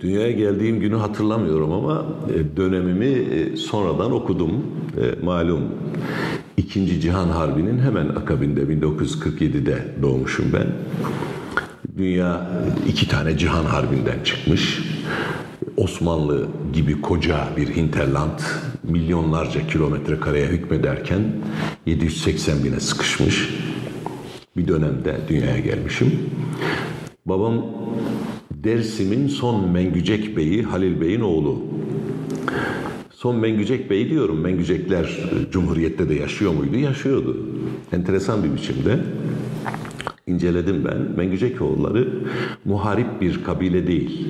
[0.00, 4.50] dünyaya geldiğim günü hatırlamıyorum ama e, dönemimi e, sonradan okudum.
[4.96, 5.62] E, malum
[6.56, 10.66] İkinci Cihan Harbi'nin hemen akabinde 1947'de doğmuşum ben.
[11.96, 12.50] Dünya
[12.88, 14.82] iki tane Cihan Harbi'nden çıkmış.
[15.76, 18.38] Osmanlı gibi koca bir hinterland
[18.82, 21.22] milyonlarca kilometre kareye hükmederken
[21.86, 23.48] 780 bine sıkışmış
[24.56, 26.30] bir dönemde dünyaya gelmişim.
[27.26, 27.64] Babam
[28.64, 31.58] Dersim'in son Mengücek Bey'i Halil Bey'in oğlu.
[33.10, 34.40] Son Mengücek Bey diyorum.
[34.40, 35.18] Mengücekler
[35.50, 36.76] Cumhuriyet'te de yaşıyor muydu?
[36.76, 37.46] Yaşıyordu.
[37.92, 38.98] Enteresan bir biçimde.
[40.26, 40.98] İnceledim ben.
[41.16, 42.08] Mengücekoğulları
[42.64, 44.26] muharip bir kabile değil.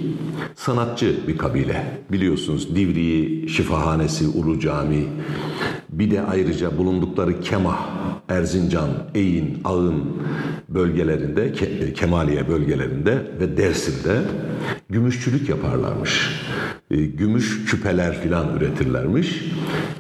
[0.55, 1.99] Sanatçı bir kabile.
[2.13, 5.05] Biliyorsunuz Divriği, Şifahanesi, Ulu Cami.
[5.91, 7.89] Bir de ayrıca bulundukları Kemah,
[8.29, 10.05] Erzincan, Eğin, Ağın
[10.69, 11.53] bölgelerinde,
[11.95, 14.21] Kemaliye bölgelerinde ve Dersim'de
[14.91, 16.41] gümüşçülük yaparlarmış.
[16.91, 19.45] E, gümüş küpeler filan üretirlermiş.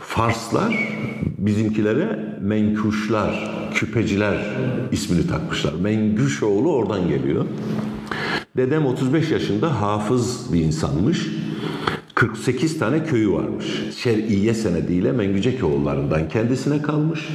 [0.00, 0.98] Farslar
[1.38, 4.56] bizimkilere menkuşlar, küpeciler
[4.92, 5.72] ismini takmışlar.
[5.72, 7.44] Mengüşoğlu oradan geliyor.
[8.56, 11.26] Dedem 35 yaşında hafız bir insanmış.
[12.18, 13.66] 48 tane köyü varmış.
[13.96, 17.28] Şer'iye senediyle Mengücekoğullarından kendisine kalmış.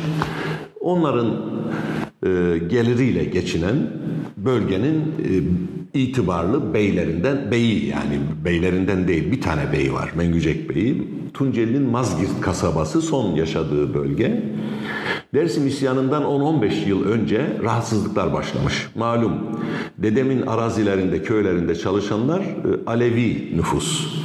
[0.81, 1.28] Onların
[2.23, 3.75] e, geliriyle geçinen
[4.38, 11.08] bölgenin e, itibarlı beylerinden, beyi yani beylerinden değil bir tane beyi var Mengücek Beyi.
[11.34, 14.44] Tunceli'nin Mazgirt kasabası son yaşadığı bölge.
[15.34, 18.89] Dersim isyanından 10-15 yıl önce rahatsızlıklar başlamış.
[18.95, 19.34] Malum
[19.98, 24.16] dedemin arazilerinde, köylerinde çalışanlar e, Alevi nüfus.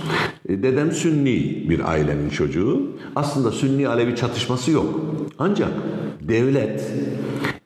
[0.48, 2.86] E, dedem Sünni bir ailenin çocuğu.
[3.16, 5.00] Aslında Sünni Alevi çatışması yok.
[5.38, 5.70] Ancak
[6.20, 6.92] devlet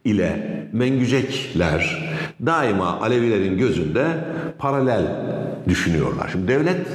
[0.05, 2.12] ile Mengücekler
[2.47, 4.06] daima Alevilerin gözünde
[4.59, 5.06] paralel
[5.69, 6.28] düşünüyorlar.
[6.33, 6.87] Şimdi devlet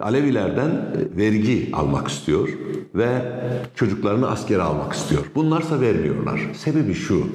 [0.00, 0.70] Alevilerden
[1.16, 2.48] vergi almak istiyor
[2.96, 3.08] ve
[3.74, 5.22] çocuklarını askere almak istiyor.
[5.34, 6.40] Bunlarsa vermiyorlar.
[6.54, 7.26] Sebebi şu,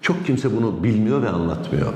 [0.00, 1.92] çok kimse bunu bilmiyor ve anlatmıyor.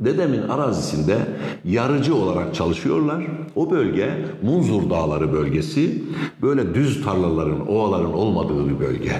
[0.00, 1.18] Dedemin arazisinde
[1.64, 3.26] yarıcı olarak çalışıyorlar.
[3.56, 6.02] O bölge Munzur Dağları bölgesi.
[6.42, 9.12] Böyle düz tarlaların, ovaların olmadığı bir bölge.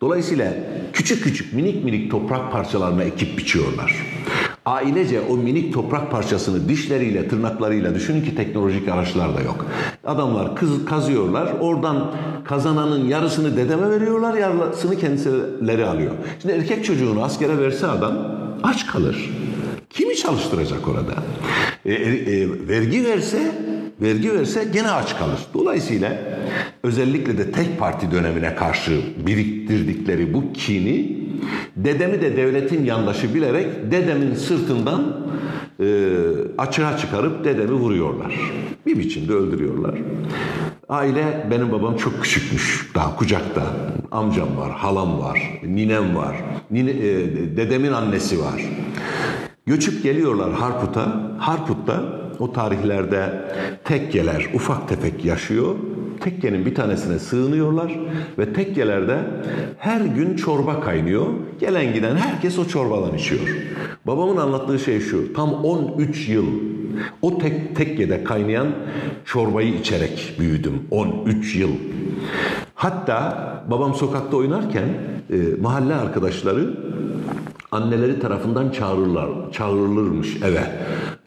[0.00, 0.52] Dolayısıyla
[0.92, 4.06] küçük küçük minik minik toprak parçalarına ekip biçiyorlar.
[4.66, 9.66] Ailece o minik toprak parçasını dişleriyle, tırnaklarıyla düşünün ki teknolojik araçlar da yok.
[10.06, 11.52] Adamlar kız, kazıyorlar.
[11.60, 12.12] Oradan
[12.44, 16.12] kazananın yarısını dedeme veriyorlar, yarısını kendileri alıyor.
[16.42, 18.18] Şimdi erkek çocuğunu askere verse adam
[18.62, 19.30] aç kalır.
[19.90, 21.14] Kimi çalıştıracak orada?
[21.84, 23.52] E, e, e, vergi verse,
[24.00, 25.38] vergi verse gene aç kalır.
[25.54, 26.18] Dolayısıyla
[26.82, 31.23] özellikle de tek parti dönemine karşı biriktirdikleri bu kini
[31.76, 35.16] dedemi de devletin yandaşı bilerek dedemin sırtından
[35.80, 35.86] e,
[36.58, 38.40] açığa çıkarıp dedemi vuruyorlar.
[38.86, 39.94] Bir biçimde öldürüyorlar.
[40.88, 42.90] Aile benim babam çok küçükmüş.
[42.94, 43.62] Daha kucakta.
[44.10, 46.36] Amcam var, halam var, ninem var.
[46.70, 48.62] Nine, e, dedemin annesi var.
[49.66, 51.34] Göçüp geliyorlar Harput'a.
[51.38, 52.02] Harput'ta
[52.38, 53.44] o tarihlerde
[53.84, 55.74] tekkeler ufak tefek yaşıyor.
[56.20, 57.98] Tekkenin bir tanesine sığınıyorlar
[58.38, 59.18] ve tekkelerde
[59.78, 61.26] her gün çorba kaynıyor.
[61.60, 63.40] Gelen giden herkes o çorbadan içiyor.
[64.06, 65.32] Babamın anlattığı şey şu.
[65.32, 66.46] Tam 13 yıl
[67.22, 68.66] o tek tekkede kaynayan
[69.24, 70.82] çorbayı içerek büyüdüm.
[70.90, 71.70] 13 yıl.
[72.74, 74.88] Hatta babam sokakta oynarken
[75.30, 76.74] e, mahalle arkadaşları
[77.72, 80.62] anneleri tarafından çağırırlar, çağrılırmış eve.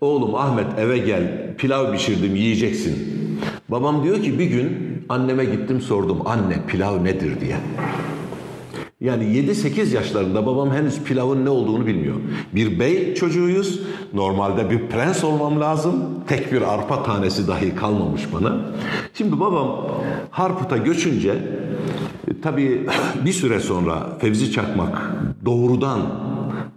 [0.02, 3.27] Oğlum Ahmet eve gel, pilav pişirdim yiyeceksin.
[3.70, 4.78] Babam diyor ki bir gün
[5.10, 7.58] anneme gittim sordum anne pilav nedir diye.
[9.02, 12.16] Yani 7-8 yaşlarında babam henüz pilavın ne olduğunu bilmiyor.
[12.56, 13.80] Bir bey çocuğuyuz.
[14.14, 15.96] Normalde bir prens olmam lazım.
[16.28, 18.58] Tek bir arpa tanesi dahi kalmamış bana.
[19.14, 19.88] Şimdi babam
[20.32, 21.32] Harput'a göçünce
[22.28, 22.88] e, tabii
[23.26, 25.12] bir süre sonra Fevzi Çakmak
[25.46, 26.00] doğrudan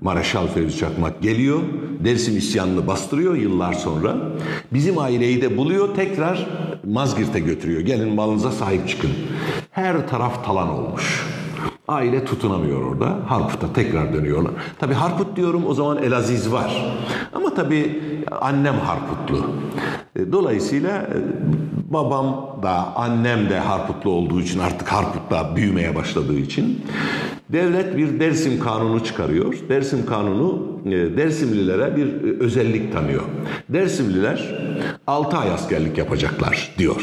[0.00, 1.60] Mareşal Fevzi Çakmak geliyor.
[2.04, 4.16] Dersim isyanını bastırıyor yıllar sonra.
[4.72, 6.46] Bizim aileyi de buluyor tekrar
[6.84, 7.80] Mazgirt'e götürüyor.
[7.80, 9.10] Gelin malınıza sahip çıkın.
[9.70, 11.26] Her taraf talan olmuş.
[11.88, 13.18] Aile tutunamıyor orada.
[13.26, 14.52] Harput'a tekrar dönüyorlar.
[14.78, 16.96] Tabi Harput diyorum o zaman Elaziz var.
[17.32, 18.02] Ama tabi
[18.40, 19.46] annem Harputlu.
[20.16, 21.16] E, dolayısıyla e,
[21.90, 26.82] babam da annem de Harputlu olduğu için artık Harput'ta büyümeye başladığı için
[27.48, 29.54] devlet bir Dersim kanunu çıkarıyor.
[29.68, 33.22] Dersim kanunu e, Dersimlilere bir özellik tanıyor.
[33.68, 34.54] Dersimliler
[35.06, 37.02] 6 ay askerlik yapacaklar diyor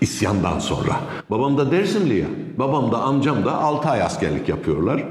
[0.00, 0.96] isyandan sonra.
[1.30, 2.26] Babam da Dersimli ya.
[2.58, 5.04] Babam da amcam da 6 ay askerlik yapıyorlar.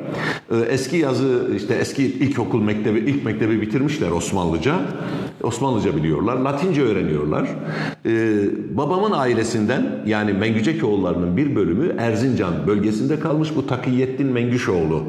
[0.52, 4.76] Ee, eski yazı işte eski ilkokul mektebi ilk mektebi bitirmişler Osmanlıca.
[5.44, 6.36] Osmanlıca biliyorlar.
[6.36, 7.50] Latince öğreniyorlar.
[8.06, 8.36] Ee,
[8.78, 15.04] babamın ailesinden yani Mengücekoğullarının bir bölümü Erzincan bölgesinde kalmış bu Takiyettin Mengüşoğlu.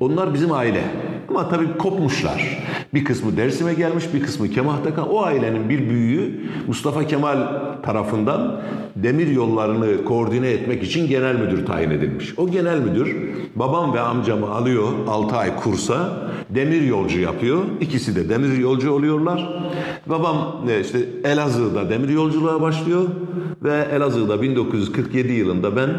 [0.00, 0.84] Onlar bizim aile.
[1.32, 2.58] Ama tabii kopmuşlar.
[2.94, 5.08] Bir kısmı Dersim'e gelmiş, bir kısmı Kemah'ta kal.
[5.10, 7.38] O ailenin bir büyüğü Mustafa Kemal
[7.82, 8.60] tarafından
[8.96, 12.38] demir yollarını koordine etmek için genel müdür tayin edilmiş.
[12.38, 13.16] O genel müdür
[13.56, 16.16] babam ve amcamı alıyor 6 ay kursa
[16.50, 17.62] demir yolcu yapıyor.
[17.80, 19.62] İkisi de demir yolcu oluyorlar.
[20.06, 23.02] Babam e, işte Elazığ'da demir yolculuğa başlıyor
[23.62, 25.90] ve Elazığ'da 1947 yılında ben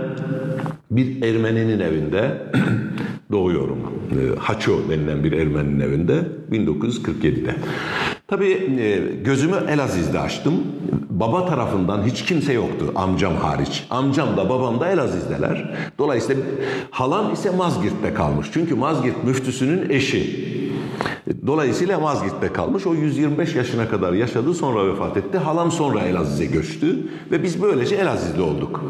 [0.92, 2.42] bir Ermeninin evinde
[3.34, 3.78] doğuyorum.
[4.12, 7.56] E, Haço denilen bir Ermeninin evinde 1947'de.
[8.28, 10.54] Tabii e, gözümü Elaziz'de açtım.
[11.10, 13.84] Baba tarafından hiç kimse yoktu amcam hariç.
[13.90, 15.76] Amcam da babam da Elaziz'deler.
[15.98, 16.44] Dolayısıyla
[16.92, 18.48] halam ise Mazgirt'te kalmış.
[18.54, 20.54] Çünkü Mazgirt müftüsünün eşi.
[21.48, 22.88] Dolayısıyla Mazgirt'te kalmış.
[22.88, 25.38] O 125 yaşına kadar yaşadı sonra vefat etti.
[25.38, 26.96] Halam sonra Elaziz'e göçtü
[27.32, 28.84] ve biz böylece Elaziz'de olduk.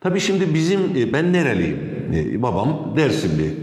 [0.00, 1.95] Tabii şimdi bizim e, ben nereliyim?
[2.42, 3.54] Babam Dersimli.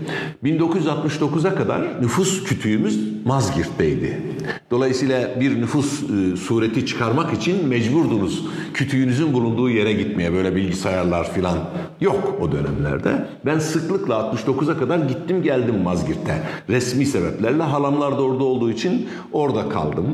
[0.43, 4.21] 1969'a kadar nüfus kütüğümüz Mazgirt'teydi.
[4.71, 10.33] Dolayısıyla bir nüfus e, sureti çıkarmak için mecburdunuz kütüğünüzün bulunduğu yere gitmeye.
[10.33, 11.57] Böyle bilgisayarlar falan
[12.01, 13.25] yok o dönemlerde.
[13.45, 16.43] Ben sıklıkla 69'a kadar gittim geldim Mazgirt'te.
[16.69, 20.05] Resmi sebeplerle halamlar da orada olduğu için orada kaldım.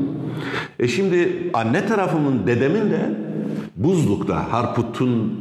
[0.78, 3.29] E şimdi anne tarafımın dedemin de
[3.84, 5.32] Buzluk'ta Harput'un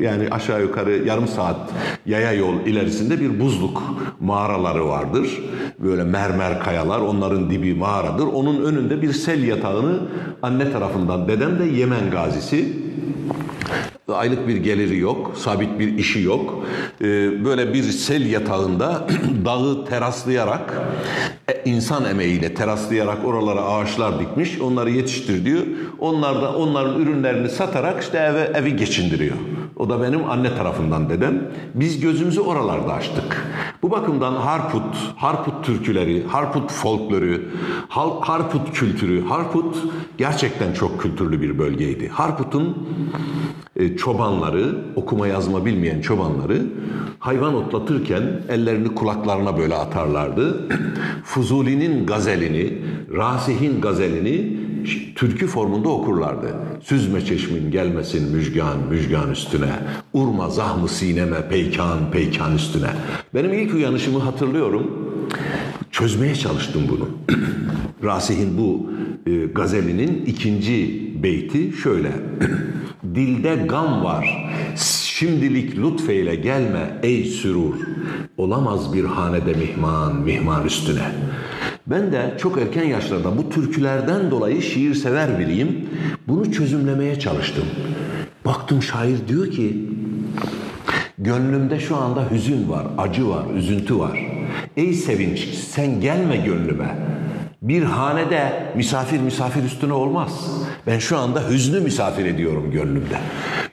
[0.00, 1.56] yani aşağı yukarı yarım saat
[2.06, 3.82] yaya yol ilerisinde bir buzluk
[4.20, 5.40] mağaraları vardır.
[5.78, 8.26] Böyle mermer kayalar onların dibi mağaradır.
[8.26, 9.98] Onun önünde bir sel yatağını
[10.42, 12.72] anne tarafından dedem de Yemen gazisi
[14.14, 16.66] aylık bir geliri yok, sabit bir işi yok.
[17.00, 17.04] Ee,
[17.44, 19.06] böyle bir sel yatağında
[19.44, 20.74] dağı teraslayarak,
[21.48, 25.62] e, insan emeğiyle teraslayarak oralara ağaçlar dikmiş, onları yetiştir diyor.
[25.98, 29.36] Onlar da onların ürünlerini satarak işte eve, evi geçindiriyor.
[29.80, 31.42] O da benim anne tarafından dedem.
[31.74, 33.46] Biz gözümüzü oralarda açtık.
[33.82, 37.40] Bu bakımdan Harput, Harput türküleri, Harput folkloru,
[38.20, 39.76] Harput kültürü, Harput
[40.18, 42.08] gerçekten çok kültürlü bir bölgeydi.
[42.08, 42.88] Harput'un
[43.76, 46.62] e, çobanları, okuma yazma bilmeyen çobanları
[47.18, 50.68] hayvan otlatırken ellerini kulaklarına böyle atarlardı.
[51.24, 52.78] Fuzuli'nin gazelini,
[53.16, 54.60] Rasih'in gazelini
[55.14, 56.56] türkü formunda okurlardı.
[56.82, 59.72] Süzme çeşmin gelmesin müjgan müjgan üstüne,
[60.12, 62.90] urma zahmı sineme peykan peykan üstüne.
[63.34, 64.90] Benim ilk uyanışımı hatırlıyorum.
[65.90, 67.08] Çözmeye çalıştım bunu.
[68.04, 68.90] Rasih'in bu
[69.26, 72.12] e, gazelinin ikinci beyti şöyle.
[73.14, 74.52] Dilde gam var,
[75.18, 77.74] şimdilik lütfeyle gelme ey sürur.
[78.36, 81.12] Olamaz bir hanede mihman, mihman üstüne.
[81.90, 85.88] Ben de çok erken yaşlarda bu türkülerden dolayı şiir sever biriyim.
[86.28, 87.64] Bunu çözümlemeye çalıştım.
[88.44, 89.88] Baktım şair diyor ki,
[91.18, 94.18] gönlümde şu anda hüzün var, acı var, üzüntü var.
[94.76, 96.96] Ey sevinç sen gelme gönlüme.
[97.62, 100.46] Bir hanede misafir misafir üstüne olmaz.
[100.86, 103.18] Ben şu anda hüznü misafir ediyorum gönlümde.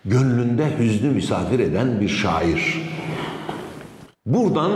[0.05, 2.81] Gönlünde hüznü misafir eden bir şair.
[4.25, 4.71] Buradan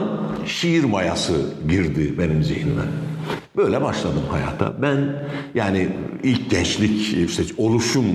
[0.45, 1.33] şiir mayası
[1.69, 2.83] girdi benim zihnime.
[3.57, 4.81] Böyle başladım hayata.
[4.81, 5.23] Ben
[5.55, 5.89] yani
[6.23, 8.05] ilk gençlik işte oluşum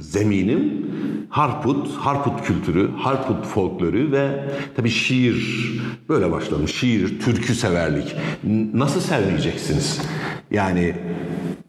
[0.00, 0.86] zeminim
[1.30, 4.44] Harput, Harput kültürü, Harput folkloru ve
[4.76, 5.70] tabii şiir
[6.08, 6.74] böyle başlamış.
[6.74, 8.16] Şiir, türkü severlik.
[8.74, 10.00] Nasıl sevmeyeceksiniz?
[10.50, 10.94] Yani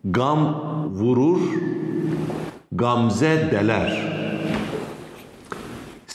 [0.04, 1.40] gam vurur,
[2.72, 4.11] gamze deler.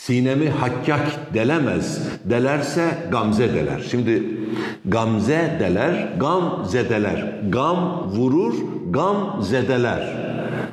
[0.06, 1.98] Sinemi hakkak delemez.
[2.24, 3.86] Delerse gamze deler.
[3.90, 4.22] Şimdi
[4.84, 7.34] gamze deler, gam zedeler.
[7.48, 8.54] Gam vurur,
[8.90, 10.16] gam zedeler.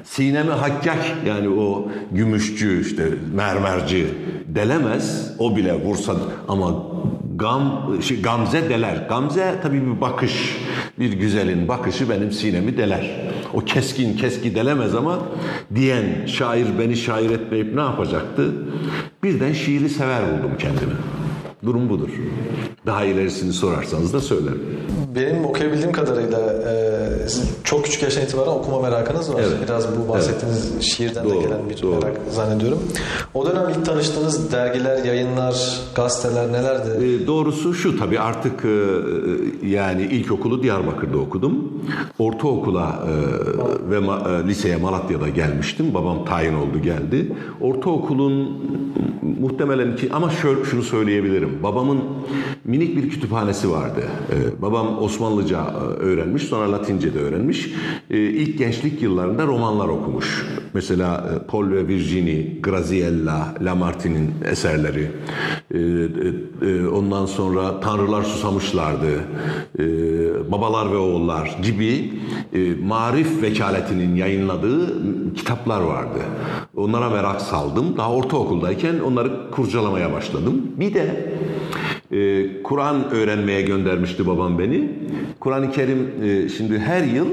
[0.03, 3.03] Sinemi hakkak yani o gümüşçü işte
[3.35, 4.07] mermerci
[4.55, 5.35] delemez.
[5.39, 6.15] O bile vursa
[6.47, 6.83] ama
[7.35, 9.05] gam şey, gamze deler.
[9.09, 10.57] Gamze tabii bir bakış.
[10.99, 13.11] Bir güzelin bakışı benim sinemi deler.
[13.53, 15.19] O keskin keski delemez ama
[15.75, 18.53] diyen şair beni şair etmeyip ne yapacaktı?
[19.23, 20.93] Birden şiiri sever buldum kendimi.
[21.65, 22.09] Durum budur.
[22.85, 24.61] Daha ilerisini sorarsanız da söylerim.
[25.15, 26.73] Benim okuyabildiğim kadarıyla e,
[27.63, 29.39] çok küçük yaştan itibaren okuma merakınız var.
[29.39, 29.57] Evet.
[29.63, 30.83] Biraz bu bahsettiğiniz evet.
[30.83, 31.95] şiirden doğru, de gelen bir doğru.
[31.95, 32.79] merak zannediyorum.
[33.33, 37.05] O dönem ilk tanıştığınız dergiler, yayınlar, gazeteler nelerdi?
[37.05, 41.73] E, doğrusu şu tabii artık e, yani ilkokulu Diyarbakır'da okudum.
[42.19, 45.93] Ortaokula e, ve ma, e, liseye Malatya'da gelmiştim.
[45.93, 47.31] Babam tayin oldu geldi.
[47.61, 48.57] Ortaokulun
[49.39, 51.52] muhtemelen ki ama şöyle, şunu söyleyebilirim.
[51.63, 51.99] Babamın
[52.65, 54.01] minik bir kütüphanesi vardı.
[54.31, 57.69] E, babam Osmanlıca e, öğrenmiş, sonra Latince de öğrenmiş.
[58.09, 60.45] E, ilk gençlik yıllarında romanlar okumuş.
[60.73, 65.11] Mesela e, Paul ve Virginie, Graziella, Lamartine'in eserleri.
[65.73, 65.79] E,
[66.67, 69.11] e, ondan sonra Tanrılar Susamışlardı.
[69.79, 69.83] E,
[70.51, 72.13] Babalar ve Oğullar gibi
[72.53, 74.93] e, marif vekaletinin yayınladığı
[75.35, 76.19] kitaplar vardı.
[76.75, 77.97] Onlara merak saldım.
[77.97, 80.61] Daha ortaokuldayken onları kurcalamaya başladım.
[80.79, 81.33] Bir de
[82.11, 84.89] e, Kur'an öğrenmeye göndermişti babam beni.
[85.39, 87.27] Kur'an-ı Kerim e, şimdi her yıl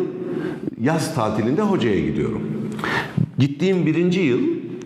[0.80, 2.42] yaz tatilinde hocaya gidiyorum.
[3.38, 4.40] Gittiğim birinci yıl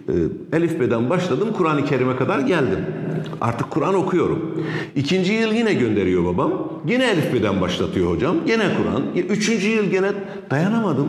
[0.09, 1.49] e, Elif Beden başladım.
[1.57, 2.79] Kur'an-ı Kerim'e kadar geldim.
[3.41, 4.65] Artık Kur'an okuyorum.
[4.97, 6.73] İkinci yıl yine gönderiyor babam.
[6.89, 8.37] Yine Elif Beden başlatıyor hocam.
[8.47, 9.03] Yine Kur'an.
[9.29, 10.13] Üçüncü yıl gene
[10.51, 11.09] dayanamadım.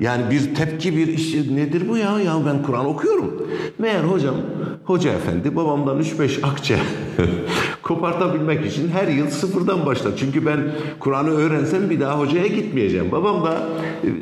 [0.00, 2.20] Yani bir tepki bir iş nedir bu ya?
[2.20, 3.48] Ya ben Kur'an okuyorum.
[3.78, 4.34] Meğer hocam,
[4.84, 6.78] hoca efendi babamdan 3-5 akçe
[7.84, 10.12] kopartabilmek için her yıl sıfırdan başlar.
[10.16, 10.60] Çünkü ben
[11.00, 13.12] Kur'an'ı öğrensem bir daha hocaya gitmeyeceğim.
[13.12, 13.68] Babam da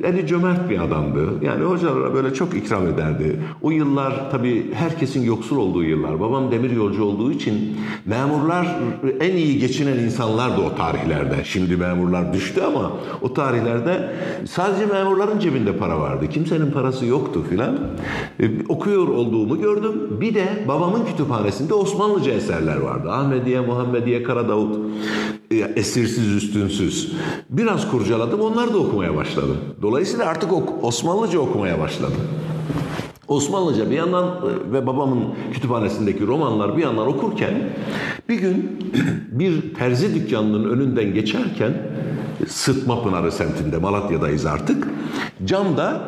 [0.04, 1.28] eli cömert bir adamdı.
[1.42, 3.40] Yani hocalara böyle çok ikram ederdi.
[3.62, 6.21] O yıllar tabii herkesin yoksul olduğu yıllar.
[6.21, 7.76] Babam demir yolcu olduğu için
[8.07, 8.76] memurlar
[9.21, 11.37] en iyi geçinen insanlardı o tarihlerde.
[11.45, 12.92] Şimdi memurlar düştü ama
[13.23, 14.12] o tarihlerde
[14.47, 16.28] sadece memurların cebinde para vardı.
[16.28, 17.78] Kimsenin parası yoktu filan.
[18.40, 19.92] E, okuyor olduğumu gördüm.
[20.21, 23.11] Bir de babamın kütüphanesinde Osmanlıca eserler vardı.
[23.52, 24.76] Ahmediye, Muhammediye, Karadavut,
[25.50, 27.12] e, esirsiz, üstünsüz.
[27.50, 29.56] Biraz kurcaladım, onları da okumaya başladım.
[29.82, 32.21] Dolayısıyla artık ok Osmanlıca okumaya başladım.
[33.28, 34.38] Osmanlıca bir yandan
[34.73, 37.54] ve babamın kütüphanesindeki romanlar bir yandan okurken
[38.28, 38.78] bir gün
[39.32, 41.73] bir terzi dükkanının önünden geçerken
[42.49, 44.88] Sıtma Pınarı semtinde Malatya'dayız artık.
[45.44, 46.00] Camda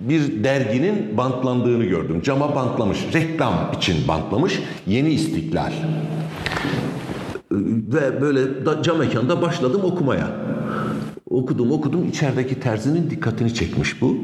[0.00, 2.22] bir derginin bantlandığını gördüm.
[2.24, 4.60] Cama bantlamış, reklam için bantlamış.
[4.86, 5.72] Yeni İstiklal.
[7.92, 8.40] Ve böyle
[8.82, 10.30] cam mekanda başladım okumaya.
[11.30, 14.16] Okudum okudum içerideki terzinin dikkatini çekmiş bu.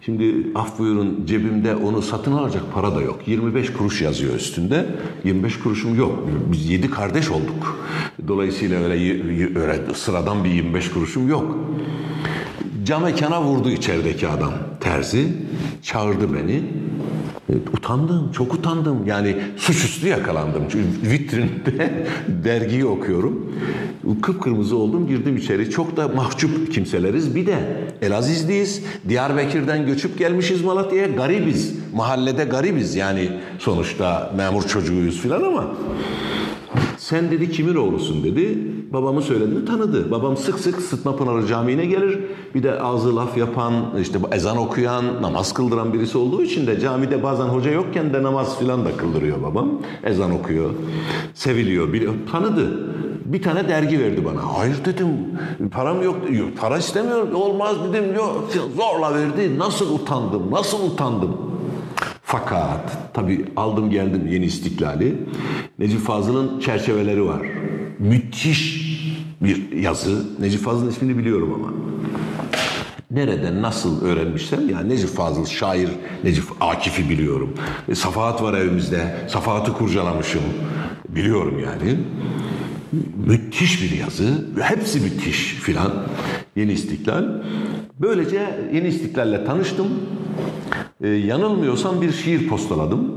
[0.00, 3.28] Şimdi af buyurun cebimde onu satın alacak para da yok.
[3.28, 4.86] 25 kuruş yazıyor üstünde.
[5.24, 6.28] 25 kuruşum yok.
[6.52, 7.78] Biz 7 kardeş olduk.
[8.28, 11.58] Dolayısıyla öyle, öyle sıradan bir 25 kuruşum yok.
[12.84, 14.52] Cam mekana vurdu içerideki adam.
[14.80, 15.32] Terzi
[15.82, 16.62] çağırdı beni.
[17.48, 19.06] Utandım, çok utandım.
[19.06, 20.62] Yani suçüstü yakalandım.
[20.68, 22.04] Çünkü vitrinde
[22.44, 23.52] dergiyi okuyorum.
[24.22, 25.70] Kıpkırmızı oldum, girdim içeri.
[25.70, 27.34] Çok da mahcup kimseleriz.
[27.34, 27.58] Bir de
[28.02, 28.82] Elazizliyiz.
[29.08, 31.06] Diyarbakır'dan göçüp gelmişiz Malatya'ya.
[31.06, 31.74] Garibiz.
[31.94, 32.94] Mahallede garibiz.
[32.94, 35.74] Yani sonuçta memur çocuğuyuz filan ama
[37.08, 38.58] sen dedi kimin oğlusun dedi.
[38.92, 40.10] Babamı söylediğini tanıdı.
[40.10, 42.18] Babam sık sık Sıtma Pınarı Camii'ne gelir.
[42.54, 47.22] Bir de ağzı laf yapan, işte ezan okuyan, namaz kıldıran birisi olduğu için de camide
[47.22, 49.68] bazen hoca yokken de namaz filan da kıldırıyor babam.
[50.04, 50.70] Ezan okuyor.
[51.34, 52.14] Seviliyor, biliyor.
[52.32, 52.96] Tanıdı.
[53.24, 54.58] Bir tane dergi verdi bana.
[54.58, 55.08] Hayır dedim.
[55.70, 56.16] Param yok.
[56.60, 57.34] para istemiyorum.
[57.34, 58.14] Olmaz dedim.
[58.14, 58.48] Yok.
[58.76, 59.58] Zorla verdi.
[59.58, 60.42] Nasıl utandım?
[60.50, 61.55] Nasıl utandım?
[62.28, 65.14] Fakat tabii aldım geldim yeni istiklali.
[65.78, 67.46] Necip Fazıl'ın çerçeveleri var.
[67.98, 68.86] Müthiş
[69.42, 70.24] bir yazı.
[70.40, 71.72] Necip Fazıl'ın ismini biliyorum ama.
[73.10, 75.88] Nereden nasıl öğrenmişsem yani Necip Fazıl şair
[76.24, 77.54] Necip Akif'i biliyorum.
[77.88, 79.16] E, Safahat var evimizde.
[79.28, 80.42] Safahat'ı kurcalamışım.
[81.08, 81.98] Biliyorum yani.
[83.26, 84.44] Müthiş bir yazı.
[84.60, 85.92] Hepsi müthiş filan.
[86.56, 87.24] Yeni İstiklal.
[88.00, 89.86] Böylece Yeni İstiklal'le tanıştım.
[91.00, 93.14] Ee, yanılmıyorsam bir şiir postaladım.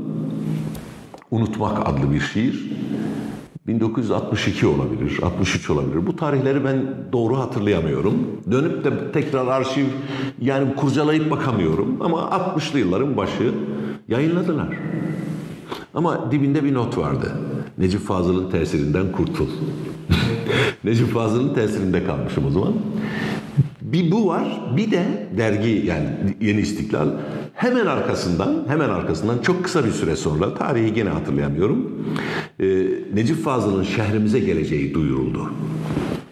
[1.30, 2.70] Unutmak adlı bir şiir.
[3.66, 6.06] 1962 olabilir, 63 olabilir.
[6.06, 8.14] Bu tarihleri ben doğru hatırlayamıyorum.
[8.50, 9.84] Dönüp de tekrar arşiv
[10.40, 11.96] yani kurcalayıp bakamıyorum.
[12.00, 13.54] Ama 60'lı yılların başı
[14.08, 14.68] yayınladılar.
[15.94, 17.32] Ama dibinde bir not vardı.
[17.78, 19.48] Necip Fazıl'ın tesirinden kurtul.
[20.84, 22.74] Necip Fazıl'ın tesirinde kalmışım o zaman.
[23.82, 26.08] Bir bu var, bir de dergi yani
[26.40, 27.08] Yeni İstiklal
[27.54, 32.06] hemen arkasından, hemen arkasından çok kısa bir süre sonra, tarihi yine hatırlayamıyorum,
[32.60, 32.66] e,
[33.14, 35.50] Necip Fazıl'ın şehrimize geleceği duyuruldu.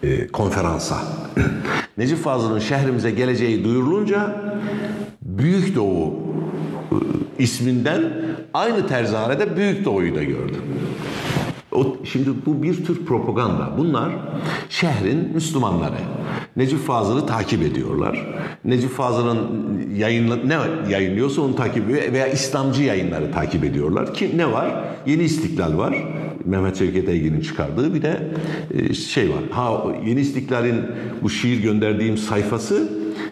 [0.03, 0.97] E, konferansa.
[1.97, 4.35] Necip Fazıl'ın şehrimize geleceği duyurulunca
[5.21, 6.13] Büyük Doğu
[6.91, 6.97] e,
[7.39, 8.01] isminden
[8.53, 10.61] aynı terzanede Büyük Doğu'yu da gördüm.
[11.79, 13.69] O, şimdi bu bir tür propaganda.
[13.77, 14.11] Bunlar
[14.69, 15.95] şehrin Müslümanları.
[16.55, 18.27] Necip Fazıl'ı takip ediyorlar.
[18.65, 19.39] Necip Fazıl'ın
[19.95, 20.57] yayınla, ne
[20.89, 24.13] yayınlıyorsa onu takip ediyor veya İslamcı yayınları takip ediyorlar.
[24.13, 24.83] Ki ne var?
[25.05, 25.95] Yeni İstiklal var.
[26.45, 28.27] Mehmet Şevket Eygin'in çıkardığı bir de
[28.73, 29.43] e, şey var.
[29.51, 30.81] Ha Yeni İstiklal'in
[31.21, 32.89] bu şiir gönderdiğim sayfası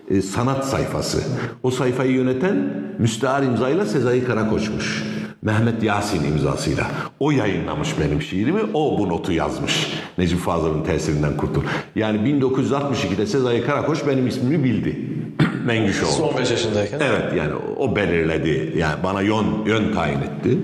[0.09, 1.23] e, sanat sayfası.
[1.63, 5.16] O sayfayı yöneten müstehar imzayla Sezai Karakoç'muş.
[5.41, 6.87] Mehmet Yasin imzasıyla.
[7.19, 9.93] O yayınlamış benim şiirimi, o bu notu yazmış.
[10.17, 11.61] Necip Fazıl'ın tesirinden kurtul.
[11.95, 14.97] Yani 1962'de Sezai Karakoç benim ismimi bildi.
[15.65, 16.11] Mengüşoğlu.
[16.11, 16.99] Son 15 yaşındayken.
[16.99, 18.73] Evet yani o belirledi.
[18.77, 20.57] Yani bana yön, yön tayin etti.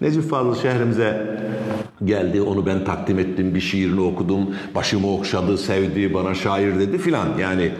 [0.00, 1.38] Necip Fazıl şehrimize
[2.04, 2.42] geldi.
[2.42, 3.54] Onu ben takdim ettim.
[3.54, 4.54] Bir şiirini okudum.
[4.74, 7.28] Başımı okşadı, sevdi, bana şair dedi filan.
[7.40, 7.70] Yani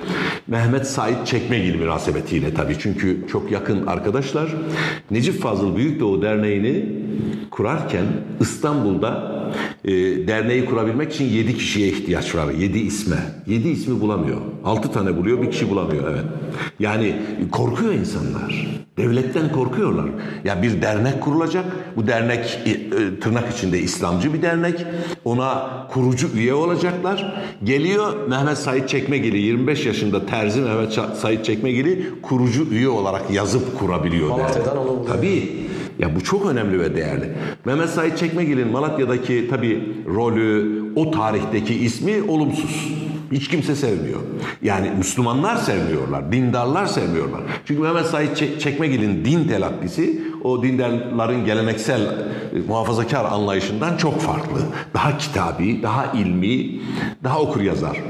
[0.47, 2.77] Mehmet Said Çekmegil münasebetiyle tabii.
[2.79, 4.49] Çünkü çok yakın arkadaşlar.
[5.11, 6.87] Necip Fazıl Büyükdoğu Derneği'ni
[7.51, 8.05] kurarken
[8.41, 9.38] İstanbul'da
[9.85, 9.93] e,
[10.28, 12.52] derneği kurabilmek için yedi kişiye ihtiyaç var.
[12.52, 13.17] Yedi isme.
[13.47, 14.40] Yedi ismi bulamıyor.
[14.64, 16.11] Altı tane buluyor, bir kişi bulamıyor.
[16.11, 16.25] Evet.
[16.81, 17.17] Yani
[17.52, 18.78] korkuyor insanlar.
[18.99, 20.07] Devletten korkuyorlar.
[20.45, 21.64] Ya bir dernek kurulacak.
[21.97, 24.87] Bu dernek e, e, tırnak içinde İslamcı bir dernek.
[25.25, 27.43] Ona kurucu üye olacaklar.
[27.64, 34.28] Geliyor Mehmet Said Çekmegili 25 yaşında terzi Mehmet Said Çekmegili kurucu üye olarak yazıp kurabiliyor.
[34.28, 35.07] Malatya'dan onu.
[35.07, 35.69] Tabii.
[35.99, 37.33] Ya bu çok önemli ve değerli.
[37.64, 42.93] Mehmet Said Çekmegil'in Malatya'daki tabii rolü, o tarihteki ismi olumsuz.
[43.33, 44.21] Hiç kimse sevmiyor.
[44.62, 47.40] Yani Müslümanlar sevmiyorlar, dindarlar sevmiyorlar.
[47.64, 54.61] Çünkü Mehmet Said Çekmegil'in din telakkisi o dindarların geleneksel e, muhafazakar anlayışından çok farklı.
[54.95, 56.81] Daha kitabi, daha ilmi,
[57.25, 58.02] daha okur yazar.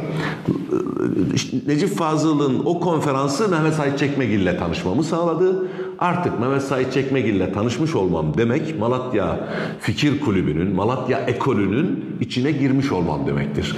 [1.67, 5.69] Necip Fazıl'ın o konferansı Mehmet Said Çekmegil ile tanışmamı sağladı.
[5.99, 9.41] Artık Mehmet Said Çekmegil ile tanışmış olmam demek Malatya
[9.81, 13.77] Fikir Kulübü'nün, Malatya ekolünün içine girmiş olmam demektir.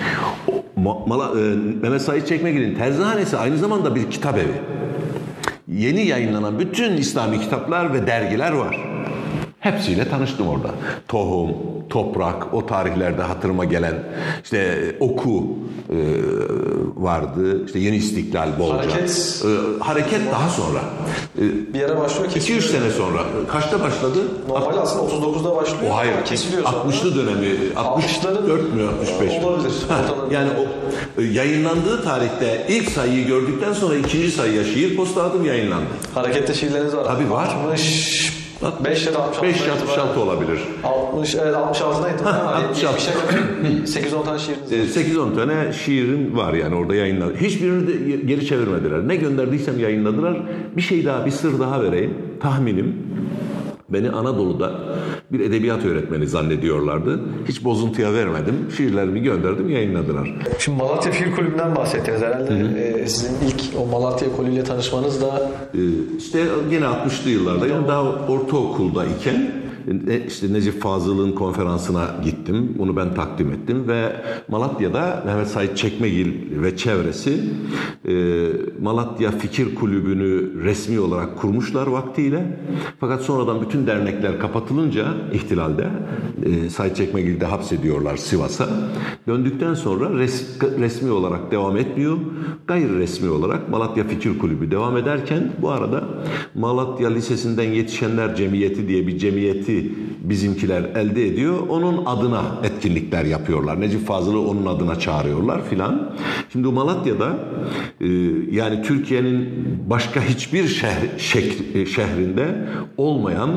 [1.07, 4.53] Mala, e, Mehmet Said Çekmegil'in terzihanesi aynı zamanda bir kitap evi.
[5.73, 8.77] Yeni yayınlanan bütün İslami kitaplar ve dergiler var.
[9.61, 10.71] Hepsiyle tanıştım orada.
[11.09, 11.51] Tohum,
[11.91, 13.95] toprak, o tarihlerde hatırıma gelen
[14.45, 15.47] işte oku
[15.91, 15.99] e,
[16.97, 17.67] vardı.
[17.67, 18.75] İşte Yeni İstiklal bolca.
[18.75, 20.79] Hareket, e, hareket daha sonra.
[21.39, 23.23] E, bir yere başlıyor 2-3 sene sonra.
[23.49, 24.19] Kaçta başladı?
[24.49, 25.93] Normalde aslında 39'da başlıyor.
[25.93, 26.25] O hayır.
[26.25, 27.57] Kesiliyor 60'lı dönemi.
[27.77, 29.47] 64 mü 65 mi?
[29.47, 29.73] Olabilir.
[29.89, 30.01] Ha,
[30.31, 35.87] yani o e, yayınlandığı tarihte ilk sayıyı gördükten sonra ikinci sayıya şiir posta adım yayınlandı.
[36.15, 37.05] Harekette şiirleriniz var.
[37.05, 37.57] Tabii var.
[37.69, 38.40] 60
[38.85, 39.43] 5 ya da 66.
[39.43, 40.59] 5 66 olabilir.
[40.85, 42.23] 60 evet 66'daydı.
[42.23, 43.13] Ha, 66.
[43.85, 45.03] 8-10 tane şiiriniz var.
[45.03, 47.35] 8-10 tane şiirim var yani orada yayınladı.
[47.37, 49.09] Hiçbirini de geri çevirmediler.
[49.09, 50.37] Ne gönderdiysem yayınladılar.
[50.77, 52.15] Bir şey daha, bir sır daha vereyim.
[52.41, 52.97] Tahminim
[53.93, 54.73] Beni Anadolu'da
[55.33, 57.21] bir edebiyat öğretmeni zannediyorlardı.
[57.49, 58.55] Hiç bozuntuya vermedim.
[58.77, 60.35] Şiirlerimi gönderdim, yayınladılar.
[60.59, 62.55] Şimdi Malatya Fil Kulübü'nden bahsettiniz herhalde.
[62.79, 65.51] Ee, sizin ilk o Malatya Kulübü'yle tanışmanız da...
[65.75, 65.79] Ee,
[66.19, 69.70] işte yine 60'lı yıllarda, yani daha ortaokulda iken e,
[70.29, 72.75] işte Necip Fazıl'ın konferansına gittim.
[72.79, 74.13] Bunu ben takdim ettim ve
[74.49, 77.41] Malatya'da Mehmet Said Çekmegil ve çevresi
[78.09, 78.47] e,
[78.83, 82.61] Malatya Fikir Kulübü'nü resmi olarak kurmuşlar vaktiyle.
[83.01, 85.89] Fakat sonradan bütün dernekler kapatılınca ihtilalde
[86.45, 88.69] e, Said Çekmegil'de hapsediyorlar Sivas'a.
[89.27, 90.47] Döndükten sonra res,
[90.79, 92.19] resmi olarak devam etmiyor.
[92.67, 96.05] Gayri resmi olarak Malatya Fikir Kulübü devam ederken bu arada
[96.55, 99.70] Malatya Lisesi'nden yetişenler cemiyeti diye bir cemiyeti
[100.23, 101.59] bizimkiler elde ediyor.
[101.69, 103.81] Onun adına etkinlikler yapıyorlar.
[103.81, 106.13] Necip Fazıl'ı onun adına çağırıyorlar filan.
[106.53, 107.39] Şimdi Malatya'da
[108.01, 108.07] e,
[108.51, 109.49] yani Türkiye'nin
[109.91, 113.51] başka hiçbir şehir, şehir, şehrinde olmayan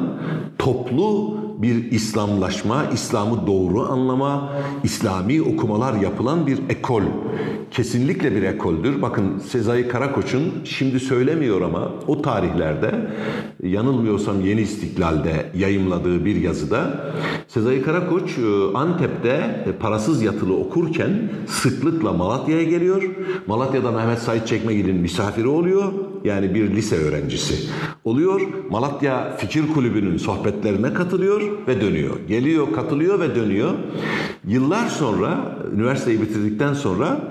[0.57, 7.01] toplu bir İslamlaşma, İslam'ı doğru anlama, İslami okumalar yapılan bir ekol.
[7.71, 9.01] Kesinlikle bir ekoldür.
[9.01, 12.91] Bakın Sezai Karakoç'un şimdi söylemiyor ama o tarihlerde
[13.63, 17.11] yanılmıyorsam Yeni İstiklal'de yayımladığı bir yazıda
[17.47, 23.03] Sezai Karakoç e, Antep'te parasız yatılı okurken sıklıkla Malatya'ya geliyor.
[23.47, 25.93] Malatya'da Mehmet Said Çekmegil'in misafiri oluyor.
[26.23, 27.69] Yani bir lise öğrencisi
[28.03, 28.41] oluyor.
[28.69, 32.15] Malatya Fikir Kulübü'nün sohbetlerine katılıyor ve dönüyor.
[32.27, 33.73] Geliyor, katılıyor ve dönüyor.
[34.47, 37.21] Yıllar sonra, üniversiteyi bitirdikten sonra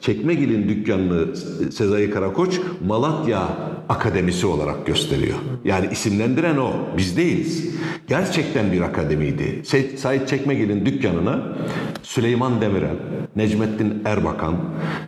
[0.00, 1.36] Çekmegil'in dükkanını
[1.72, 3.48] Sezai Karakoç Malatya
[3.90, 5.38] Akademisi olarak gösteriyor.
[5.64, 7.70] Yani isimlendiren o, biz değiliz.
[8.08, 9.62] Gerçekten bir akademiydi.
[9.96, 11.56] Said Çekmegil'in dükkanına
[12.02, 12.96] Süleyman Demirel,
[13.36, 14.56] Necmettin Erbakan,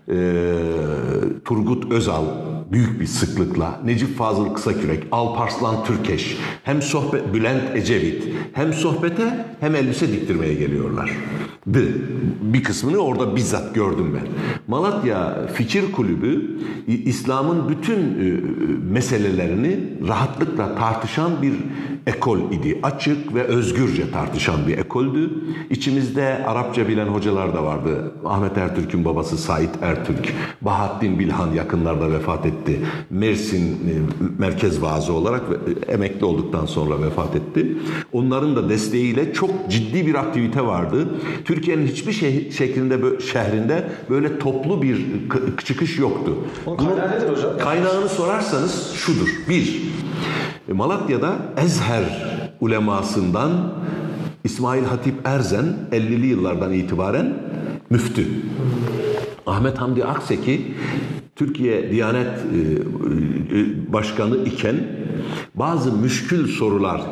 [0.08, 0.14] e,
[1.44, 2.24] Turgut Özal,
[2.72, 9.74] büyük bir sıklıkla Necip Fazıl Kısakürek, Alparslan Türkeş hem sohbet Bülent Ecevit hem sohbete hem
[9.74, 11.10] elbise diktirmeye geliyorlar.
[12.42, 14.28] Bir kısmını orada bizzat gördüm ben.
[14.68, 18.00] Malatya Fikir Kulübü İslam'ın bütün
[18.90, 21.54] meselelerini rahatlıkla tartışan bir
[22.06, 22.78] ekol idi.
[22.82, 25.30] Açık ve özgürce tartışan bir ekoldü.
[25.70, 28.12] İçimizde Arapça bilen hocalar da vardı.
[28.24, 32.80] Ahmet Ertürk'ün babası Sait Ertürk, Bahattin Bilhan yakınlarda vefat etti.
[33.10, 33.92] Mersin e,
[34.38, 35.42] merkez vaazı olarak
[35.88, 37.76] e, emekli olduktan sonra vefat etti.
[38.12, 41.08] Onların da desteğiyle çok ciddi bir aktivite vardı.
[41.44, 45.06] Türkiye'nin hiçbir şey, şeklinde şehrinde böyle toplu bir
[45.64, 46.36] çıkış yoktu.
[46.66, 47.58] Bunun kaynağı nedir hocam?
[47.58, 49.28] Kaynağını sorarsanız şudur.
[49.48, 49.82] Bir,
[50.72, 52.04] Malatya'da Ezher
[52.60, 53.72] ulemasından
[54.44, 57.34] İsmail Hatip Erzen 50'li yıllardan itibaren
[57.90, 58.26] müftü.
[59.46, 60.74] Ahmet Hamdi Akseki
[61.36, 62.58] Türkiye Diyanet e,
[63.58, 64.76] e, Başkanı iken
[65.54, 67.02] bazı müşkül sorular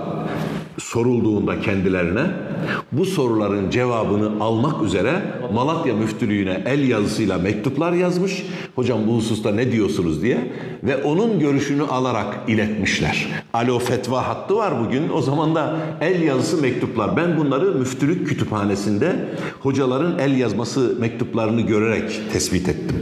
[0.80, 2.26] sorulduğunda kendilerine
[2.92, 5.22] bu soruların cevabını almak üzere
[5.54, 8.46] Malatya Müftülüğü'ne el yazısıyla mektuplar yazmış.
[8.76, 13.28] Hocam bu hususta ne diyorsunuz diye ve onun görüşünü alarak iletmişler.
[13.52, 15.08] Alo fetva hattı var bugün.
[15.14, 17.16] O zaman da el yazısı mektuplar.
[17.16, 19.16] Ben bunları müftülük kütüphanesinde
[19.60, 22.96] hocaların el yazması mektuplarını görerek tespit ettim.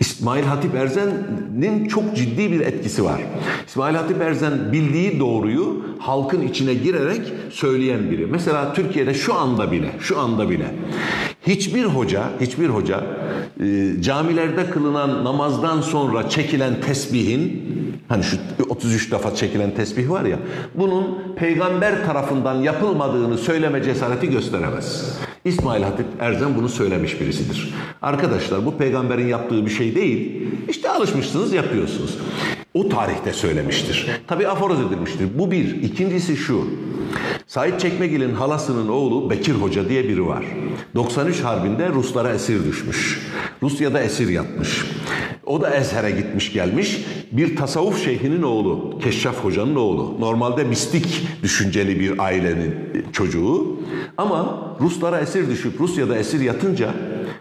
[0.00, 3.20] İsmail Hatip Erzen'in çok ciddi bir etkisi var.
[3.66, 7.11] İsmail Hatip Erzen bildiği doğruyu halkın içine girerek
[7.50, 8.26] söyleyen biri.
[8.26, 10.66] Mesela Türkiye'de şu anda bile, şu anda bile
[11.46, 13.04] hiçbir hoca, hiçbir hoca
[13.60, 17.62] e, camilerde kılınan namazdan sonra çekilen tesbihin
[18.08, 18.36] hani şu
[18.68, 20.38] 33 defa çekilen tesbih var ya
[20.74, 25.18] bunun peygamber tarafından yapılmadığını söyleme cesareti gösteremez.
[25.44, 27.74] İsmail Hatip Erzen bunu söylemiş birisidir.
[28.02, 30.48] Arkadaşlar bu peygamberin yaptığı bir şey değil.
[30.68, 32.18] İşte alışmışsınız yapıyorsunuz.
[32.74, 34.06] O tarihte söylemiştir.
[34.26, 35.28] Tabi aforoz edilmiştir.
[35.38, 35.82] Bu bir.
[35.82, 36.66] İkincisi şu.
[37.46, 40.44] Said Çekmegil'in halasının oğlu Bekir Hoca diye biri var.
[40.94, 43.30] 93 Harbi'nde Ruslara esir düşmüş.
[43.62, 44.84] Rusya'da esir yatmış.
[45.46, 47.04] O da Ezher'e gitmiş gelmiş.
[47.32, 50.20] Bir tasavvuf şeyhinin oğlu, Keşşaf Hoca'nın oğlu.
[50.20, 52.74] Normalde mistik düşünceli bir ailenin
[53.12, 53.76] çocuğu.
[54.16, 56.94] Ama Ruslara esir düşüp Rusya'da esir yatınca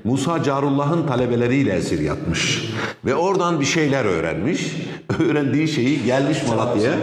[0.03, 2.71] Musa Carullah'ın talebeleriyle esir yatmış.
[3.05, 4.75] Ve oradan bir şeyler öğrenmiş.
[5.19, 6.97] Öğrendiği şeyi gelmiş Malatya'ya.